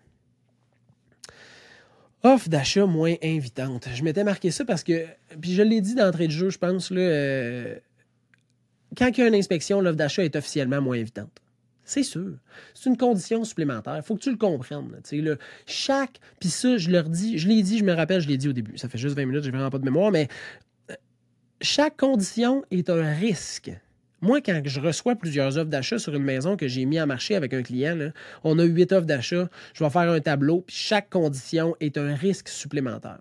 Offre 2.23 2.49
d'achat 2.49 2.87
moins 2.87 3.17
invitante. 3.25 3.89
Je 3.93 4.05
m'étais 4.05 4.23
marqué 4.23 4.53
ça 4.53 4.65
parce 4.65 4.85
que, 4.85 5.05
puis 5.41 5.53
je 5.53 5.63
l'ai 5.63 5.81
dit 5.81 5.97
d'entrée 5.97 6.29
de 6.29 6.33
jeu, 6.33 6.51
je 6.51 6.59
pense, 6.59 6.93
là, 6.93 7.01
euh, 7.01 7.77
quand 8.97 9.09
il 9.09 9.21
y 9.21 9.23
a 9.25 9.27
une 9.27 9.35
inspection, 9.35 9.81
l'offre 9.81 9.97
d'achat 9.97 10.25
est 10.25 10.37
officiellement 10.37 10.81
moins 10.81 11.01
invitante. 11.01 11.43
C'est 11.85 12.03
sûr. 12.03 12.33
C'est 12.73 12.89
une 12.89 12.97
condition 12.97 13.45
supplémentaire. 13.45 13.97
Il 13.97 14.03
faut 14.03 14.15
que 14.15 14.21
tu 14.21 14.31
le 14.31 14.37
comprennes. 14.37 15.01
Chaque. 15.67 16.19
Puis 16.41 16.49
ça, 16.49 16.79
je 16.79 16.91
leur 16.91 17.09
dis, 17.09 17.39
je 17.39 17.49
l'ai 17.49 17.63
dit, 17.63 17.79
je 17.79 17.85
me 17.85 17.93
rappelle, 17.93 18.21
je 18.21 18.29
l'ai 18.29 18.39
dit 18.39 18.49
au 18.49 18.53
début. 18.53 18.79
Ça 18.79 18.89
fait 18.89 18.99
juste 18.99 19.17
20 19.17 19.27
minutes, 19.27 19.45
j'ai 19.45 19.51
vraiment 19.51 19.71
pas 19.71 19.79
de 19.79 19.85
mémoire, 19.85 20.11
mais 20.11 20.29
euh, 20.91 20.95
chaque 21.61 21.97
condition 21.97 22.65
est 22.71 22.89
un 22.89 23.13
risque. 23.15 23.71
Moi, 24.23 24.41
quand 24.41 24.63
je 24.65 24.81
reçois 24.81 25.17
plusieurs 25.17 25.59
offres 25.59 25.69
d'achat 25.69 25.99
sur 25.99 26.15
une 26.15 26.23
maison 26.23 26.57
que 26.57 26.67
j'ai 26.67 26.87
mis 26.87 26.99
en 26.99 27.07
marché 27.07 27.37
avec 27.37 27.53
un 27.53 27.63
client, 27.63 28.11
on 28.43 28.59
a 28.59 28.65
huit 28.65 28.91
offres 28.93 29.07
d'achat, 29.07 29.51
je 29.75 29.85
vais 29.85 29.91
faire 29.91 30.11
un 30.11 30.21
tableau, 30.21 30.63
puis 30.63 30.75
chaque 30.75 31.11
condition 31.11 31.77
est 31.81 31.99
un 31.99 32.15
risque 32.15 32.49
supplémentaire. 32.49 33.19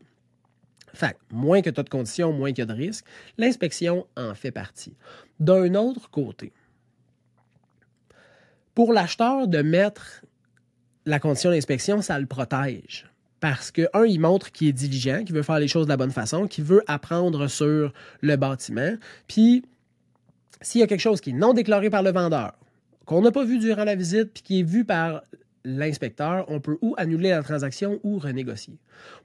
Fait 0.93 1.17
moins 1.30 1.62
que 1.62 1.69
tu 1.69 1.80
as 1.80 1.84
de 1.84 1.89
conditions, 1.89 2.32
moins 2.32 2.52
a 2.58 2.65
de 2.65 2.73
risques. 2.73 3.06
L'inspection 3.38 4.08
en 4.15 4.34
fait 4.34 4.52
partie. 4.52 4.95
D'un 5.41 5.76
autre 5.76 6.10
côté, 6.10 6.54
pour 8.76 8.94
l'acheteur 8.94 9.48
de 9.48 9.62
mettre 9.62 10.24
la 11.06 11.20
condition 11.20 11.52
d'inspection, 11.52 12.02
ça 12.02 12.20
le 12.20 12.26
protège. 12.26 13.10
Parce 13.40 13.72
que, 13.72 13.90
un, 13.94 14.06
il 14.06 14.20
montre 14.20 14.52
qu'il 14.52 14.70
est 14.70 14.74
diligent, 14.74 15.24
qu'il 15.26 15.36
veut 15.36 15.44
faire 15.44 15.60
les 15.60 15.68
choses 15.68 15.86
de 15.86 15.92
la 15.92 15.98
bonne 15.98 16.12
façon, 16.12 16.48
qu'il 16.48 16.64
veut 16.64 16.84
apprendre 16.88 17.48
sur 17.48 17.94
le 18.22 18.36
bâtiment. 18.38 18.96
Puis, 19.28 19.66
s'il 20.62 20.80
y 20.80 20.84
a 20.84 20.88
quelque 20.88 21.02
chose 21.02 21.20
qui 21.20 21.32
est 21.32 21.34
non 21.34 21.54
déclaré 21.54 21.90
par 21.90 22.04
le 22.04 22.12
vendeur, 22.12 22.54
qu'on 23.06 23.22
n'a 23.22 23.32
pas 23.32 23.44
vu 23.44 23.60
durant 23.60 23.84
la 23.84 23.96
visite, 23.96 24.32
puis 24.34 24.44
qui 24.44 24.60
est 24.62 24.64
vu 24.64 24.86
par 24.86 25.24
l'inspecteur, 25.66 26.46
on 26.48 26.62
peut 26.62 26.78
ou 26.82 26.96
annuler 26.98 27.30
la 27.30 27.44
transaction 27.44 28.00
ou 28.04 28.18
renégocier. 28.18 28.78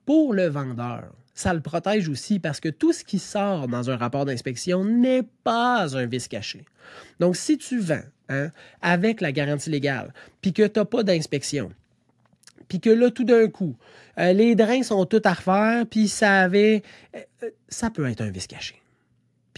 Pour 0.04 0.34
le 0.34 0.48
vendeur, 0.48 1.12
ça 1.34 1.54
le 1.54 1.60
protège 1.60 2.08
aussi 2.08 2.40
parce 2.40 2.58
que 2.58 2.68
tout 2.68 2.92
ce 2.92 3.04
qui 3.04 3.20
sort 3.20 3.68
dans 3.68 3.90
un 3.90 3.96
rapport 3.96 4.24
d'inspection 4.24 4.84
n'est 4.84 5.22
pas 5.44 5.96
un 5.96 6.06
vice 6.06 6.26
caché. 6.26 6.64
Donc, 7.20 7.36
si 7.36 7.56
tu 7.56 7.78
vends 7.78 8.02
hein, 8.28 8.50
avec 8.82 9.20
la 9.20 9.32
garantie 9.32 9.70
légale, 9.70 10.12
puis 10.40 10.52
que 10.52 10.66
tu 10.66 10.78
n'as 10.78 10.84
pas 10.84 11.02
d'inspection, 11.02 11.70
puis 12.68 12.80
que 12.80 12.90
là, 12.90 13.10
tout 13.10 13.24
d'un 13.24 13.48
coup, 13.48 13.74
euh, 14.18 14.32
les 14.32 14.54
drains 14.54 14.82
sont 14.82 15.04
tous 15.06 15.22
à 15.24 15.32
refaire, 15.32 15.86
puis 15.86 16.08
ça 16.08 16.40
avait... 16.40 16.82
Euh, 17.14 17.20
euh, 17.44 17.50
ça 17.68 17.90
peut 17.90 18.06
être 18.08 18.20
un 18.20 18.30
vice 18.30 18.46
caché. 18.46 18.80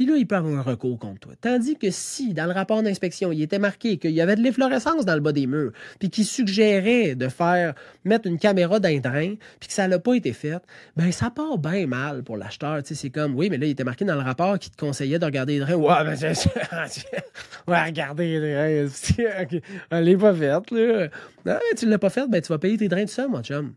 Puis 0.00 0.08
là, 0.08 0.16
il 0.16 0.26
peut 0.26 0.36
avoir 0.36 0.58
un 0.58 0.62
recours 0.62 0.98
contre 0.98 1.20
toi. 1.20 1.32
Tandis 1.38 1.76
que 1.76 1.90
si, 1.90 2.32
dans 2.32 2.46
le 2.46 2.52
rapport 2.52 2.82
d'inspection, 2.82 3.32
il 3.32 3.42
était 3.42 3.58
marqué 3.58 3.98
qu'il 3.98 4.12
y 4.12 4.22
avait 4.22 4.34
de 4.34 4.40
l'efflorescence 4.40 5.04
dans 5.04 5.12
le 5.12 5.20
bas 5.20 5.32
des 5.32 5.46
murs, 5.46 5.72
puis 5.98 6.08
qu'il 6.08 6.24
suggérait 6.24 7.14
de 7.16 7.28
faire 7.28 7.74
mettre 8.06 8.26
une 8.26 8.38
caméra 8.38 8.80
dans 8.80 8.88
un 8.88 8.98
drain, 8.98 9.34
puis 9.58 9.68
que 9.68 9.74
ça 9.74 9.86
n'a 9.88 9.98
pas 9.98 10.14
été 10.14 10.32
fait, 10.32 10.62
ben 10.96 11.12
ça 11.12 11.28
part 11.28 11.58
bien 11.58 11.86
mal 11.86 12.22
pour 12.22 12.38
l'acheteur. 12.38 12.80
C'est 12.82 13.10
comme, 13.10 13.34
oui, 13.34 13.50
mais 13.50 13.58
là, 13.58 13.66
il 13.66 13.72
était 13.72 13.84
marqué 13.84 14.06
dans 14.06 14.14
le 14.14 14.22
rapport 14.22 14.58
qui 14.58 14.70
te 14.70 14.76
conseillait 14.78 15.18
de 15.18 15.24
regarder 15.26 15.58
les 15.58 15.66
drains. 15.66 15.74
Ouais, 15.74 16.02
ben 16.02 16.16
c'est 16.16 16.32
Ouais, 17.68 17.84
regarder 17.84 18.40
les 18.40 18.54
drains. 18.54 19.58
Elle 19.90 20.04
n'est 20.06 20.16
pas 20.16 20.32
faite, 20.32 20.70
là. 20.70 21.08
Non, 21.44 21.58
tu 21.76 21.84
ne 21.84 21.90
l'as 21.90 21.98
pas 21.98 22.08
faite, 22.08 22.30
ben 22.30 22.40
tu 22.40 22.48
vas 22.48 22.58
payer 22.58 22.78
tes 22.78 22.88
drains 22.88 23.04
tout 23.04 23.12
seul, 23.12 23.28
mon 23.28 23.42
chum. 23.42 23.74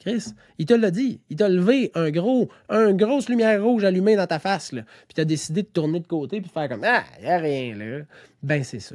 Chris, 0.00 0.34
il 0.58 0.66
te 0.66 0.74
l'a 0.74 0.90
dit. 0.90 1.20
Il 1.30 1.36
t'a 1.36 1.48
levé 1.48 1.90
un 1.94 2.10
gros, 2.10 2.48
un 2.68 2.92
grosse 2.92 3.28
lumière 3.28 3.62
rouge 3.62 3.84
allumée 3.84 4.16
dans 4.16 4.26
ta 4.26 4.38
face, 4.38 4.72
là. 4.72 4.82
Puis 4.82 5.14
t'as 5.14 5.24
décidé 5.24 5.62
de 5.62 5.68
tourner 5.68 6.00
de 6.00 6.06
côté 6.06 6.40
puis 6.40 6.48
de 6.48 6.52
faire 6.52 6.68
comme 6.68 6.84
Ah, 6.84 7.04
y 7.22 7.26
a 7.26 7.38
rien, 7.38 7.74
là. 7.74 8.02
Ben, 8.42 8.62
c'est 8.64 8.80
ça. 8.80 8.94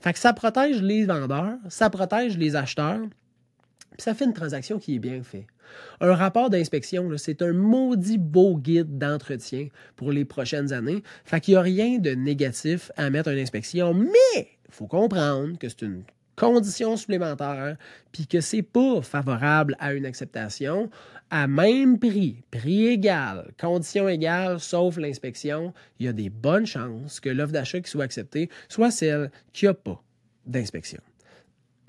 Fait 0.00 0.12
que 0.12 0.18
ça 0.18 0.32
protège 0.32 0.80
les 0.82 1.04
vendeurs, 1.04 1.56
ça 1.68 1.90
protège 1.90 2.38
les 2.38 2.56
acheteurs, 2.56 3.00
puis 3.90 4.02
ça 4.02 4.14
fait 4.14 4.24
une 4.24 4.32
transaction 4.32 4.78
qui 4.78 4.96
est 4.96 5.00
bien 5.00 5.22
faite. 5.22 5.46
Un 6.00 6.14
rapport 6.14 6.50
d'inspection, 6.50 7.10
c'est 7.16 7.42
un 7.42 7.52
maudit 7.52 8.18
beau 8.18 8.56
guide 8.56 8.98
d'entretien 8.98 9.68
pour 9.96 10.12
les 10.12 10.24
prochaines 10.24 10.72
années. 10.72 11.02
Fait 11.24 11.40
qu'il 11.40 11.54
n'y 11.54 11.58
a 11.58 11.62
rien 11.62 11.98
de 11.98 12.10
négatif 12.10 12.90
à 12.96 13.10
mettre 13.10 13.30
une 13.30 13.38
inspection, 13.38 13.94
mais 13.94 14.36
il 14.36 14.72
faut 14.72 14.86
comprendre 14.86 15.58
que 15.58 15.68
c'est 15.68 15.82
une 15.82 16.02
conditions 16.36 16.96
supplémentaires, 16.96 17.76
puis 18.12 18.26
que 18.26 18.40
c'est 18.40 18.62
pas 18.62 19.02
favorable 19.02 19.76
à 19.78 19.92
une 19.92 20.06
acceptation 20.06 20.90
à 21.30 21.46
même 21.46 21.98
prix, 21.98 22.42
prix 22.50 22.86
égal, 22.86 23.52
conditions 23.58 24.08
égales, 24.08 24.60
sauf 24.60 24.96
l'inspection, 24.98 25.72
il 25.98 26.06
y 26.06 26.08
a 26.08 26.12
des 26.12 26.30
bonnes 26.30 26.66
chances 26.66 27.18
que 27.18 27.28
l'offre 27.28 27.52
d'achat 27.52 27.80
qui 27.80 27.90
soit 27.90 28.04
acceptée 28.04 28.50
soit 28.68 28.90
celle 28.90 29.30
qui 29.52 29.64
n'a 29.64 29.74
pas 29.74 30.02
d'inspection. 30.46 31.00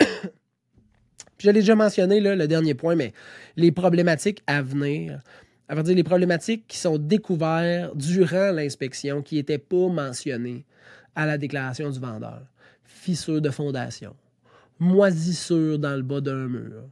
je 0.00 1.46
l'ai 1.46 1.52
déjà 1.52 1.74
mentionné, 1.74 2.20
le 2.20 2.48
dernier 2.48 2.74
point, 2.74 2.96
mais 2.96 3.12
les 3.56 3.72
problématiques 3.72 4.42
à 4.46 4.62
venir, 4.62 5.20
à 5.68 5.82
dire 5.82 5.96
les 5.96 6.04
problématiques 6.04 6.66
qui 6.66 6.78
sont 6.78 6.98
découvertes 6.98 7.96
durant 7.96 8.52
l'inspection, 8.52 9.22
qui 9.22 9.36
n'étaient 9.36 9.58
pas 9.58 9.88
mentionnées 9.88 10.64
à 11.14 11.26
la 11.26 11.38
déclaration 11.38 11.90
du 11.90 11.98
vendeur. 11.98 12.42
Fissure 12.84 13.40
de 13.40 13.50
fondation, 13.50 14.14
moisissure 14.78 15.78
dans 15.78 15.96
le 15.96 16.02
bas 16.02 16.20
d'un 16.20 16.48
mur, 16.48 16.84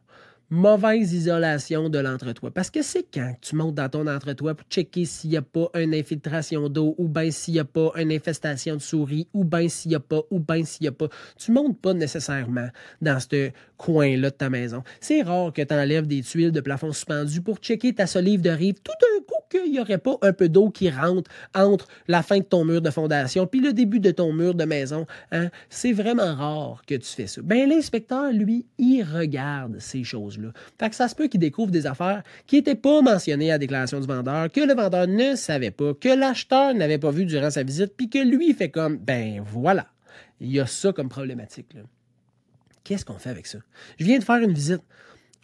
mauvaise 0.51 1.13
isolation 1.13 1.89
de 1.89 1.99
l'entretoit. 1.99 2.51
Parce 2.51 2.71
que 2.71 2.83
c'est 2.83 3.07
quand 3.13 3.35
tu 3.41 3.57
montes 3.57 3.75
dans 3.75 3.89
ton 3.89 4.07
entretoit 4.07 4.55
pour 4.55 4.67
checker 4.69 5.05
s'il 5.05 5.31
n'y 5.31 5.37
a 5.37 5.43
pas 5.43 5.69
une 5.75 5.95
infiltration 5.95 6.69
d'eau, 6.69 6.95
ou 6.99 7.09
bien 7.09 7.31
s'il 7.31 7.55
n'y 7.55 7.61
a 7.61 7.65
pas 7.65 7.93
une 7.97 8.13
infestation 8.13 8.77
de 8.77 8.81
souris, 8.81 9.27
ou 9.33 9.45
bien 9.45 9.69
s'il 9.69 9.91
n'y 9.91 9.95
a 9.97 10.01
pas, 10.01 10.23
ou 10.31 10.39
bien 10.39 10.65
s'il 10.65 10.85
n'y 10.85 10.89
a 10.89 10.93
pas. 10.93 11.09
Tu 11.37 11.51
montes 11.51 11.81
pas 11.81 11.95
nécessairement 11.95 12.69
dans 13.01 13.19
ce 13.21 13.51
coin-là 13.77 14.31
de 14.31 14.35
ta 14.35 14.51
maison. 14.51 14.83
C'est 15.01 15.23
rare 15.23 15.53
que 15.53 15.63
tu 15.63 15.75
enlèves 15.75 16.07
des 16.07 16.23
tuiles 16.23 16.53
de 16.53 16.61
plafond 16.61 16.93
suspendu 16.93 17.41
pour 17.41 17.59
checker 17.59 17.95
ta 17.95 18.07
solive 18.07 18.41
de 18.41 18.51
rive 18.51 18.77
tout 18.83 18.93
d'un 19.01 19.25
coup 19.25 19.44
qu'il 19.49 19.73
n'y 19.73 19.81
aurait 19.81 19.99
pas 19.99 20.17
un 20.23 20.33
peu 20.33 20.49
d'eau 20.49 20.71
qui 20.71 20.91
rentre 20.91 21.31
entre 21.55 21.89
la 22.09 22.23
fin 22.23 22.39
de 22.39 22.45
ton 22.45 22.65
mur 22.65 22.81
de 22.81 22.91
fondation 22.91 23.47
puis 23.47 23.61
le 23.61 23.73
début 23.73 24.01
de 24.01 24.11
ton 24.11 24.33
mur 24.33 24.55
de 24.55 24.65
maison. 24.65 25.07
Hein? 25.33 25.51
C'est 25.69 25.93
vraiment 25.93 26.35
rare 26.35 26.83
que 26.87 26.95
tu 26.95 27.09
fais 27.09 27.27
ça. 27.27 27.41
Ben, 27.43 27.69
l'inspecteur, 27.69 28.33
lui, 28.33 28.67
il 28.79 29.03
regarde 29.03 29.79
ces 29.79 30.05
choses-là. 30.05 30.49
Fait 30.79 30.91
que 30.91 30.97
ça 30.97 31.09
se 31.09 31.15
peut 31.15 31.29
qu'il 31.29 31.41
découvre 31.41 31.71
des 31.71 31.87
affaires 31.87 32.23
qui 32.47 32.57
n'étaient 32.57 32.75
pas 32.75 33.03
mentionnées 33.03 33.51
à 33.51 33.55
la 33.55 33.59
déclaration 33.59 34.01
du 34.01 34.07
vendeur, 34.07 34.51
que 34.51 34.61
le 34.61 34.75
vendeur 34.75 35.07
ne 35.07 35.35
savait 35.35 35.71
pas, 35.71 35.95
que 35.95 36.09
l'acheteur 36.09 36.75
n'avait 36.75 36.99
pas 36.99 37.11
vu 37.11 37.27
durant 37.27 37.51
sa 37.51 37.63
visite, 37.63 37.95
puis 37.97 38.09
que 38.09 38.19
lui, 38.19 38.53
fait 38.53 38.71
comme, 38.71 38.97
ben 38.97 39.43
voilà, 39.45 39.87
il 40.41 40.51
y 40.51 40.61
a 40.61 40.67
ça 40.67 40.93
comme 40.93 41.09
problématique. 41.09 41.69
Qu'est-ce 42.83 43.05
qu'on 43.05 43.19
fait 43.19 43.31
avec 43.31 43.47
ça? 43.47 43.59
Je 43.99 44.05
viens 44.05 44.19
de 44.19 44.25
faire 44.25 44.37
une 44.37 44.53
visite. 44.53 44.83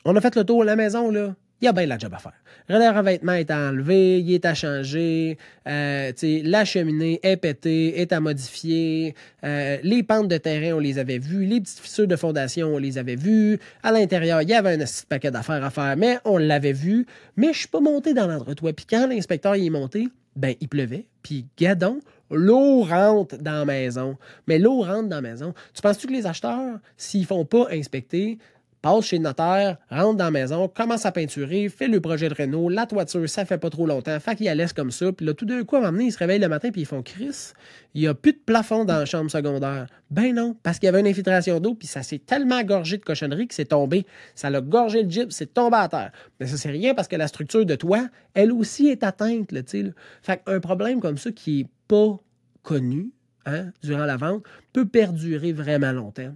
On 0.05 0.15
a 0.17 0.21
fait 0.21 0.37
le 0.37 0.45
tour 0.45 0.61
de 0.61 0.67
la 0.67 0.77
maison, 0.77 1.11
là 1.11 1.35
il 1.61 1.67
y 1.67 1.69
a 1.69 1.73
bien 1.73 1.85
de 1.85 1.89
la 1.89 1.99
job 1.99 2.13
à 2.15 2.19
faire. 2.19 2.33
Le 2.69 2.97
revêtement 2.97 3.33
est 3.33 3.51
à 3.51 3.69
enlever, 3.69 4.21
il 4.21 4.33
est 4.33 4.45
à 4.45 4.55
changer, 4.55 5.37
euh, 5.67 6.13
la 6.23 6.65
cheminée 6.65 7.21
est 7.23 7.37
pétée, 7.37 8.01
est 8.01 8.13
à 8.13 8.21
modifier, 8.21 9.15
euh, 9.45 9.77
les 9.83 10.03
pentes 10.03 10.29
de 10.29 10.37
terrain, 10.37 10.77
on 10.77 10.79
les 10.79 10.99
avait 10.99 11.19
vues, 11.19 11.45
les 11.45 11.61
petites 11.61 11.81
fissures 11.81 12.07
de 12.07 12.17
fondation, 12.17 12.75
on 12.75 12.79
les 12.79 12.97
avait 12.97 13.17
vues. 13.17 13.59
À 13.83 13.93
l'intérieur, 13.93 14.43
il 14.43 14.49
y 14.49 14.55
avait 14.55 14.75
un 14.75 14.79
petit 14.79 15.05
paquet 15.07 15.31
d'affaires 15.31 15.65
à 15.65 15.71
faire, 15.71 15.97
mais 15.97 16.19
on 16.25 16.39
l'avait 16.39 16.73
vu. 16.73 17.07
Mais 17.37 17.53
je 17.53 17.61
suis 17.61 17.69
pas 17.69 17.81
monté 17.81 18.15
dans 18.15 18.27
l'endroit. 18.27 18.55
Puis 18.55 18.87
quand 18.89 19.07
l'inspecteur 19.07 19.57
y 19.57 19.67
est 19.67 19.71
monté, 19.71 20.09
ben 20.37 20.55
il 20.61 20.69
pleuvait. 20.69 21.07
Puis 21.23 21.47
gadon, 21.59 22.01
l'eau 22.31 22.83
rentre 22.83 23.37
dans 23.39 23.59
la 23.59 23.65
maison. 23.65 24.17
Mais 24.47 24.59
l'eau 24.59 24.83
rentre 24.83 25.09
dans 25.09 25.17
la 25.17 25.23
maison. 25.23 25.55
Tu 25.75 25.83
penses-tu 25.83 26.07
que 26.07 26.13
les 26.13 26.27
acheteurs, 26.27 26.79
s'ils 26.97 27.27
font 27.27 27.45
pas 27.45 27.67
inspecter, 27.71 28.39
passe 28.83 29.07
chez 29.07 29.19
le 29.19 29.25
notaire, 29.25 29.77
rentre 29.91 30.17
dans 30.17 30.25
la 30.25 30.31
maison, 30.31 30.69
commence 30.69 31.05
à 31.07 31.13
peinturer, 31.13 31.69
fait 31.69 31.89
le 31.89 32.01
projet 32.01 32.29
de 32.29 32.35
Renault, 32.35 32.69
la 32.69 32.87
toiture, 32.87 33.29
ça 33.29 33.45
fait 33.45 33.59
pas 33.59 33.71
trop 33.71 33.87
longtemps, 33.87 34.19
fait 34.21 34.37
qu'il 34.37 34.47
la 34.47 34.55
laisse 34.55 34.73
comme 34.73 34.91
ça, 34.91 35.13
puis 35.13 35.27
là, 35.27 35.35
tout 35.35 35.45
d'un 35.45 35.65
coup, 35.65 35.77
à 35.77 35.83
donné, 35.83 36.07
ils 36.07 36.13
se 36.13 36.19
réveillent 36.19 36.41
le 36.41 36.49
matin, 36.49 36.71
puis 36.71 36.83
ils 36.83 36.87
font 36.87 37.03
Chris, 37.03 37.53
il 37.95 38.03
n'y 38.03 38.07
a 38.07 38.15
plus 38.15 38.33
de 38.33 38.39
plafond 38.45 38.85
dans 38.85 38.99
la 38.99 39.05
chambre 39.05 39.31
secondaire. 39.31 39.87
Ben 40.11 40.35
non, 40.35 40.57
parce 40.63 40.79
qu'il 40.79 40.87
y 40.87 40.89
avait 40.89 41.01
une 41.01 41.07
infiltration 41.07 41.61
d'eau, 41.61 41.75
puis 41.75 41.89
ça 41.89 42.03
s'est 42.03 42.19
tellement 42.19 42.63
gorgé 42.63 42.97
de 42.97 43.05
cochonnerie 43.05 43.49
que 43.49 43.55
c'est 43.55 43.67
tombé. 43.67 44.07
Ça 44.35 44.51
l'a 44.51 44.61
gorgé 44.61 45.03
le 45.03 45.11
gyps, 45.11 45.31
c'est 45.31 45.55
tombé 45.55 45.77
à 45.77 45.89
terre. 45.89 46.13
Mais 46.39 46.47
ça, 46.47 46.57
c'est 46.57 46.71
rien 46.71 46.95
parce 46.95 47.09
que 47.09 47.17
la 47.17 47.29
structure 47.29 47.65
de 47.65 47.75
toit, 47.75 48.09
elle 48.35 48.53
aussi 48.53 48.89
est 48.89 49.03
atteinte, 49.03 49.53
là, 49.53 49.63
tu. 49.63 49.93
Fait 50.23 50.43
qu'un 50.45 50.61
problème 50.61 51.01
comme 51.01 51.19
ça 51.19 51.31
qui 51.33 51.61
est 51.61 51.67
pas 51.89 52.19
connu, 52.63 53.11
hein, 53.47 53.67
durant 53.83 54.05
la 54.05 54.17
vente, 54.17 54.45
peut 54.73 54.87
perdurer 54.87 55.53
vraiment 55.53 55.93
longtemps 55.93 56.33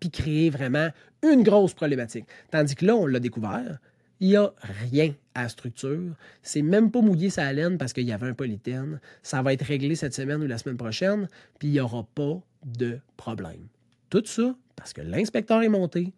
puis 0.00 0.10
créer 0.10 0.50
vraiment 0.50 0.90
une 1.22 1.42
grosse 1.42 1.74
problématique. 1.74 2.26
Tandis 2.50 2.74
que 2.74 2.84
là, 2.84 2.96
on 2.96 3.06
l'a 3.06 3.20
découvert, 3.20 3.78
il 4.20 4.28
n'y 4.28 4.36
a 4.36 4.52
rien 4.90 5.14
à 5.34 5.48
structure. 5.48 6.14
C'est 6.42 6.62
même 6.62 6.90
pas 6.90 7.00
mouillé 7.00 7.30
sa 7.30 7.52
laine 7.52 7.78
parce 7.78 7.92
qu'il 7.92 8.04
y 8.04 8.12
avait 8.12 8.26
un 8.26 8.34
polythène. 8.34 9.00
Ça 9.22 9.42
va 9.42 9.52
être 9.52 9.64
réglé 9.64 9.94
cette 9.94 10.14
semaine 10.14 10.42
ou 10.42 10.46
la 10.46 10.58
semaine 10.58 10.76
prochaine, 10.76 11.28
puis 11.58 11.68
il 11.68 11.72
n'y 11.72 11.80
aura 11.80 12.06
pas 12.14 12.40
de 12.64 12.98
problème. 13.16 13.68
Tout 14.10 14.24
ça 14.24 14.54
parce 14.76 14.92
que 14.92 15.00
l'inspecteur 15.00 15.62
est 15.62 15.68
monté, 15.68 16.12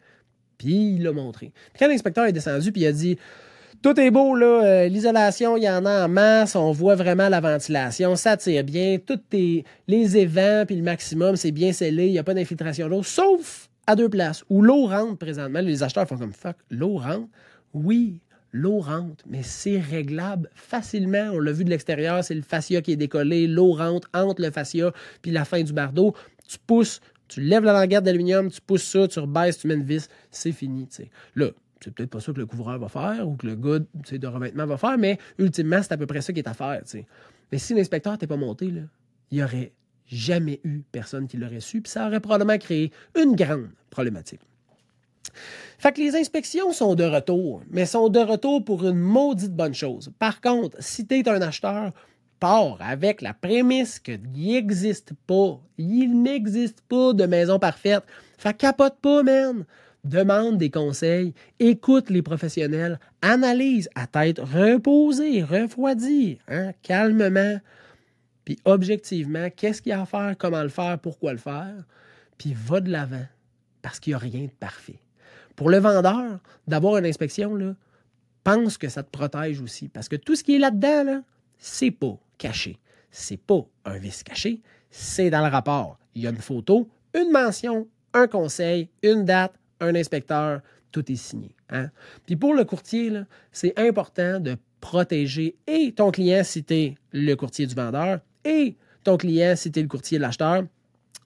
puis 0.59 0.95
il 0.95 1.03
l'a 1.03 1.13
montré. 1.13 1.53
Puis 1.73 1.81
quand 1.81 1.89
l'inspecteur 1.89 2.27
est 2.27 2.33
descendu, 2.33 2.73
puis 2.73 2.83
il 2.83 2.87
a 2.87 2.93
dit 2.93 3.19
tout 3.83 3.99
est 3.99 4.11
beau, 4.11 4.35
là. 4.35 4.64
Euh, 4.64 4.88
l'isolation, 4.88 5.57
il 5.57 5.64
y 5.64 5.71
en 5.71 5.85
a 5.87 6.05
en 6.05 6.09
masse. 6.09 6.55
On 6.55 6.71
voit 6.73 6.97
vraiment 6.97 7.29
la 7.29 7.40
ventilation. 7.40 8.14
Ça 8.16 8.37
tire 8.37 8.64
bien. 8.64 8.99
Tous 8.99 9.19
les 9.33 10.16
évents, 10.16 10.64
puis 10.66 10.77
le 10.77 10.83
maximum, 10.83 11.37
c'est 11.37 11.51
bien 11.51 11.73
scellé. 11.73 12.07
Il 12.07 12.12
n'y 12.12 12.19
a 12.19 12.25
pas 12.25 12.35
d'infiltration 12.35 12.88
d'eau, 12.88 13.03
sauf 13.03 13.69
à 13.87 13.97
deux 13.97 14.09
places 14.09 14.45
où 14.51 14.62
l'eau 14.62 14.87
rentre 14.87 15.16
présentement. 15.16 15.61
Les 15.61 15.83
acheteurs 15.83 16.07
font 16.07 16.19
comme 16.19 16.33
fuck. 16.33 16.57
L'eau 16.71 16.99
rentre? 16.99 17.29
Oui, 17.73 18.21
l'eau 18.53 18.81
rentre, 18.81 19.25
mais 19.29 19.43
c'est 19.43 19.79
réglable 19.79 20.51
facilement. 20.55 21.31
On 21.33 21.38
l'a 21.38 21.53
vu 21.53 21.64
de 21.64 21.71
l'extérieur, 21.71 22.23
c'est 22.23 22.35
le 22.35 22.43
fascia 22.43 22.83
qui 22.83 22.93
est 22.93 22.97
décollé. 22.97 23.47
L'eau 23.47 23.73
rentre 23.73 24.09
entre 24.12 24.43
le 24.43 24.51
fascia 24.51 24.93
puis 25.23 25.31
la 25.31 25.45
fin 25.45 25.62
du 25.62 25.73
bardeau. 25.73 26.14
Tu 26.47 26.59
pousses, 26.66 27.01
tu 27.29 27.40
lèves 27.40 27.64
la 27.64 27.73
languette 27.73 28.05
d'aluminium, 28.05 28.51
tu 28.51 28.61
pousses 28.61 28.85
ça, 28.85 29.09
tu 29.09 29.21
rebaisses, 29.21 29.59
tu 29.59 29.69
mets 29.69 29.75
une 29.75 29.85
vis, 29.85 30.09
c'est 30.31 30.53
fini. 30.53 30.88
Là, 31.35 31.47
c'est 31.83 31.95
peut-être 31.95 32.11
pas 32.11 32.21
ça 32.21 32.33
que 32.33 32.38
le 32.38 32.47
couvreur 32.47 32.79
va 32.79 32.88
faire 32.88 33.27
ou 33.27 33.37
que 33.37 33.47
le 33.47 33.57
gars 33.57 33.79
de 33.79 34.27
revêtement 34.27 34.66
va 34.66 34.77
faire, 34.77 34.99
mais 34.99 35.19
ultimement, 35.38 35.83
c'est 35.83 35.93
à 35.93 35.97
peu 35.97 36.07
près 36.07 36.21
ça 36.21 36.33
qui 36.33 36.40
est 36.40 36.49
à 36.49 36.55
faire. 36.55 36.83
Mais 37.53 37.59
si 37.59 37.75
l'inspecteur 37.75 38.12
n'était 38.12 38.27
pas 38.27 38.37
monté, 38.37 38.66
il 38.66 38.88
n'y 39.33 39.43
aurait 39.43 39.73
jamais 40.07 40.61
eu 40.64 40.83
personne 40.93 41.27
qui 41.27 41.37
l'aurait 41.37 41.61
su, 41.61 41.81
puis 41.81 41.90
ça 41.90 42.07
aurait 42.07 42.21
probablement 42.21 42.59
créé 42.59 42.93
une 43.19 43.35
grande 43.35 43.71
problématique. 43.90 44.40
Fait 45.79 45.93
que 45.93 46.01
les 46.01 46.16
inspections 46.16 46.73
sont 46.73 46.95
de 46.95 47.05
retour, 47.05 47.62
mais 47.71 47.87
sont 47.87 48.09
de 48.09 48.19
retour 48.19 48.64
pour 48.64 48.87
une 48.87 48.99
maudite 48.99 49.55
bonne 49.55 49.75
chose. 49.75 50.11
Par 50.19 50.40
contre, 50.40 50.77
si 50.81 51.07
tu 51.07 51.19
es 51.19 51.29
un 51.29 51.40
acheteur, 51.40 51.93
pars 52.40 52.79
avec 52.81 53.23
la 53.23 53.35
prémisse 53.35 53.99
qu'il 53.99 54.21
n'existe 54.35 55.12
pas, 55.27 55.61
il 55.79 56.23
n'existe 56.23 56.81
pas 56.83 57.12
de 57.12 57.27
maison 57.27 57.59
parfaite. 57.59 58.03
Fait 58.38 58.57
capote 58.57 58.97
pas, 59.01 59.23
man 59.23 59.64
demande 60.05 60.59
des 60.59 60.71
conseils, 60.71 61.35
écoute 61.59 62.11
les 62.11 62.23
professionnels, 62.23 62.99
analyse 63.23 63.89
à 63.95 64.07
tête 64.07 64.39
reposée, 64.39 65.43
refroidie, 65.43 66.39
hein, 66.49 66.73
calmement, 66.83 67.61
puis 68.45 68.59
objectivement, 68.65 69.49
qu'est-ce 69.55 69.83
qu'il 69.83 69.91
y 69.91 69.93
a 69.93 70.03
à 70.03 70.07
faire, 70.07 70.35
comment 70.39 70.63
le 70.63 70.69
faire, 70.69 70.99
pourquoi 70.99 71.33
le 71.33 71.39
faire, 71.39 71.85
puis 72.39 72.55
va 72.55 72.81
de 72.81 72.91
l'avant, 72.91 73.27
parce 73.83 74.01
qu'il 74.01 74.13
n'y 74.13 74.15
a 74.15 74.19
rien 74.19 74.45
de 74.45 74.51
parfait. 74.59 75.01
Pour 75.57 75.71
le 75.71 75.79
vendeur, 75.79 76.41
d'avoir 76.67 76.97
une 76.97 77.07
inspection, 77.07 77.55
là, 77.55 77.75
pense 78.45 78.79
que 78.79 78.89
ça 78.89 79.03
te 79.03 79.11
protège 79.11 79.61
aussi. 79.61 79.89
Parce 79.89 80.09
que 80.09 80.17
tout 80.17 80.35
ce 80.35 80.45
qui 80.45 80.57
est 80.57 80.59
là-dedans, 80.59 81.05
là, 81.05 81.23
c'est 81.59 81.91
pas 81.91 82.19
caché. 82.39 82.79
C'est 83.11 83.37
pas 83.37 83.67
un 83.85 83.99
vice 83.99 84.23
caché, 84.23 84.63
c'est 84.91 85.31
dans 85.31 85.45
le 85.45 85.51
rapport. 85.51 85.99
Il 86.15 86.23
y 86.23 86.27
a 86.27 86.31
une 86.31 86.37
photo, 86.37 86.89
une 87.15 87.31
mention, 87.31 87.89
un 88.15 88.27
conseil, 88.27 88.89
une 89.03 89.25
date, 89.25 89.55
un 89.81 89.95
inspecteur, 89.95 90.61
tout 90.93 91.11
est 91.11 91.16
signé. 91.16 91.55
Hein? 91.71 91.90
Puis 92.27 92.37
pour 92.37 92.55
le 92.55 92.64
courtier, 92.64 93.12
c'est 93.53 93.79
important 93.79 94.40
de 94.40 94.57
protéger 94.81 95.57
et 95.66 95.93
ton 95.93 96.11
client 96.11 96.43
si 96.43 96.64
tu 96.64 96.75
es 96.75 96.95
le 97.12 97.35
courtier 97.35 97.66
du 97.66 97.75
vendeur 97.75 98.21
et 98.45 98.77
ton 99.05 99.16
client 99.16 99.55
si 99.57 99.71
tu 99.71 99.79
es 99.79 99.83
le 99.83 99.88
courtier 99.88 100.19
de 100.19 100.23
l'acheteur. 100.23 100.64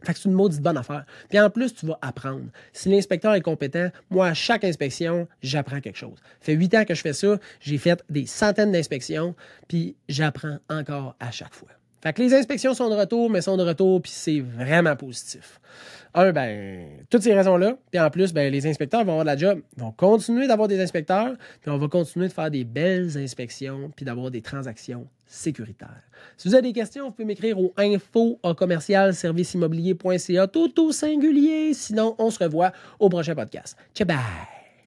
Fait 0.03 0.13
que 0.13 0.19
c'est 0.19 0.29
une 0.29 0.35
maudite 0.35 0.61
bonne 0.61 0.77
affaire. 0.77 1.07
Puis 1.31 1.41
en 1.41 1.49
plus, 1.49 1.75
tu 1.75 1.87
vas 1.87 1.99
apprendre. 2.03 2.45
Si 2.75 2.91
l'inspecteur 2.91 3.33
est 3.35 3.41
compétent, 3.41 3.89
moi, 4.11 4.27
à 4.27 4.35
chaque 4.35 4.65
inspection, 4.65 5.27
j'apprends 5.43 5.81
quelque 5.81 5.97
chose. 5.97 6.19
Ça 6.41 6.47
fait 6.47 6.53
huit 6.53 6.75
ans 6.75 6.85
que 6.85 6.95
je 6.95 7.01
fais 7.01 7.15
ça. 7.15 7.39
J'ai 7.61 7.79
fait 7.79 8.05
des 8.11 8.27
centaines 8.27 8.73
d'inspections, 8.73 9.35
puis 9.67 9.97
j'apprends 10.09 10.59
encore 10.69 11.17
à 11.21 11.31
chaque 11.31 11.55
fois. 11.55 11.71
Fait 12.05 12.13
que 12.13 12.21
les 12.21 12.35
inspections 12.35 12.75
sont 12.75 12.91
de 12.91 12.95
retour, 12.95 13.31
mais 13.31 13.41
sont 13.41 13.57
de 13.57 13.63
retour, 13.63 14.03
puis 14.03 14.13
c'est 14.15 14.41
vraiment 14.41 14.95
positif. 14.95 15.59
Un, 16.13 16.33
ben, 16.33 16.87
toutes 17.09 17.23
ces 17.23 17.33
raisons-là, 17.33 17.79
puis 17.91 17.99
en 17.99 18.11
plus, 18.11 18.35
ben, 18.35 18.53
les 18.53 18.67
inspecteurs 18.67 19.05
vont 19.05 19.13
avoir 19.13 19.25
de 19.25 19.31
la 19.31 19.37
job, 19.39 19.63
vont 19.79 19.91
continuer 19.91 20.47
d'avoir 20.47 20.69
des 20.69 20.81
inspecteurs, 20.83 21.33
puis 21.63 21.71
on 21.71 21.79
va 21.79 21.89
continuer 21.89 22.29
de 22.29 22.33
faire 22.35 22.51
des 22.51 22.65
belles 22.65 23.17
inspections, 23.17 23.91
puis 23.97 24.05
d'avoir 24.05 24.31
des 24.31 24.43
transactions 24.43 25.09
sécuritaires. 25.27 26.03
Si 26.37 26.47
vous 26.47 26.55
avez 26.55 26.69
des 26.69 26.75
questions, 26.75 27.07
vous 27.07 27.13
pouvez 27.13 27.25
m'écrire 27.25 27.59
au 27.59 27.73
info 27.79 28.39
commercial 28.55 29.15
serviceimmobilier.ca 29.15 30.47
tout 30.47 30.85
au 30.85 30.93
singulier. 30.93 31.73
Sinon, 31.73 32.15
on 32.19 32.31
se 32.31 32.45
revoit 32.45 32.73
au 33.01 33.09
prochain 33.09 33.35
podcast. 33.35 33.79
Ciao, 33.95 34.07
bye! 34.07 34.54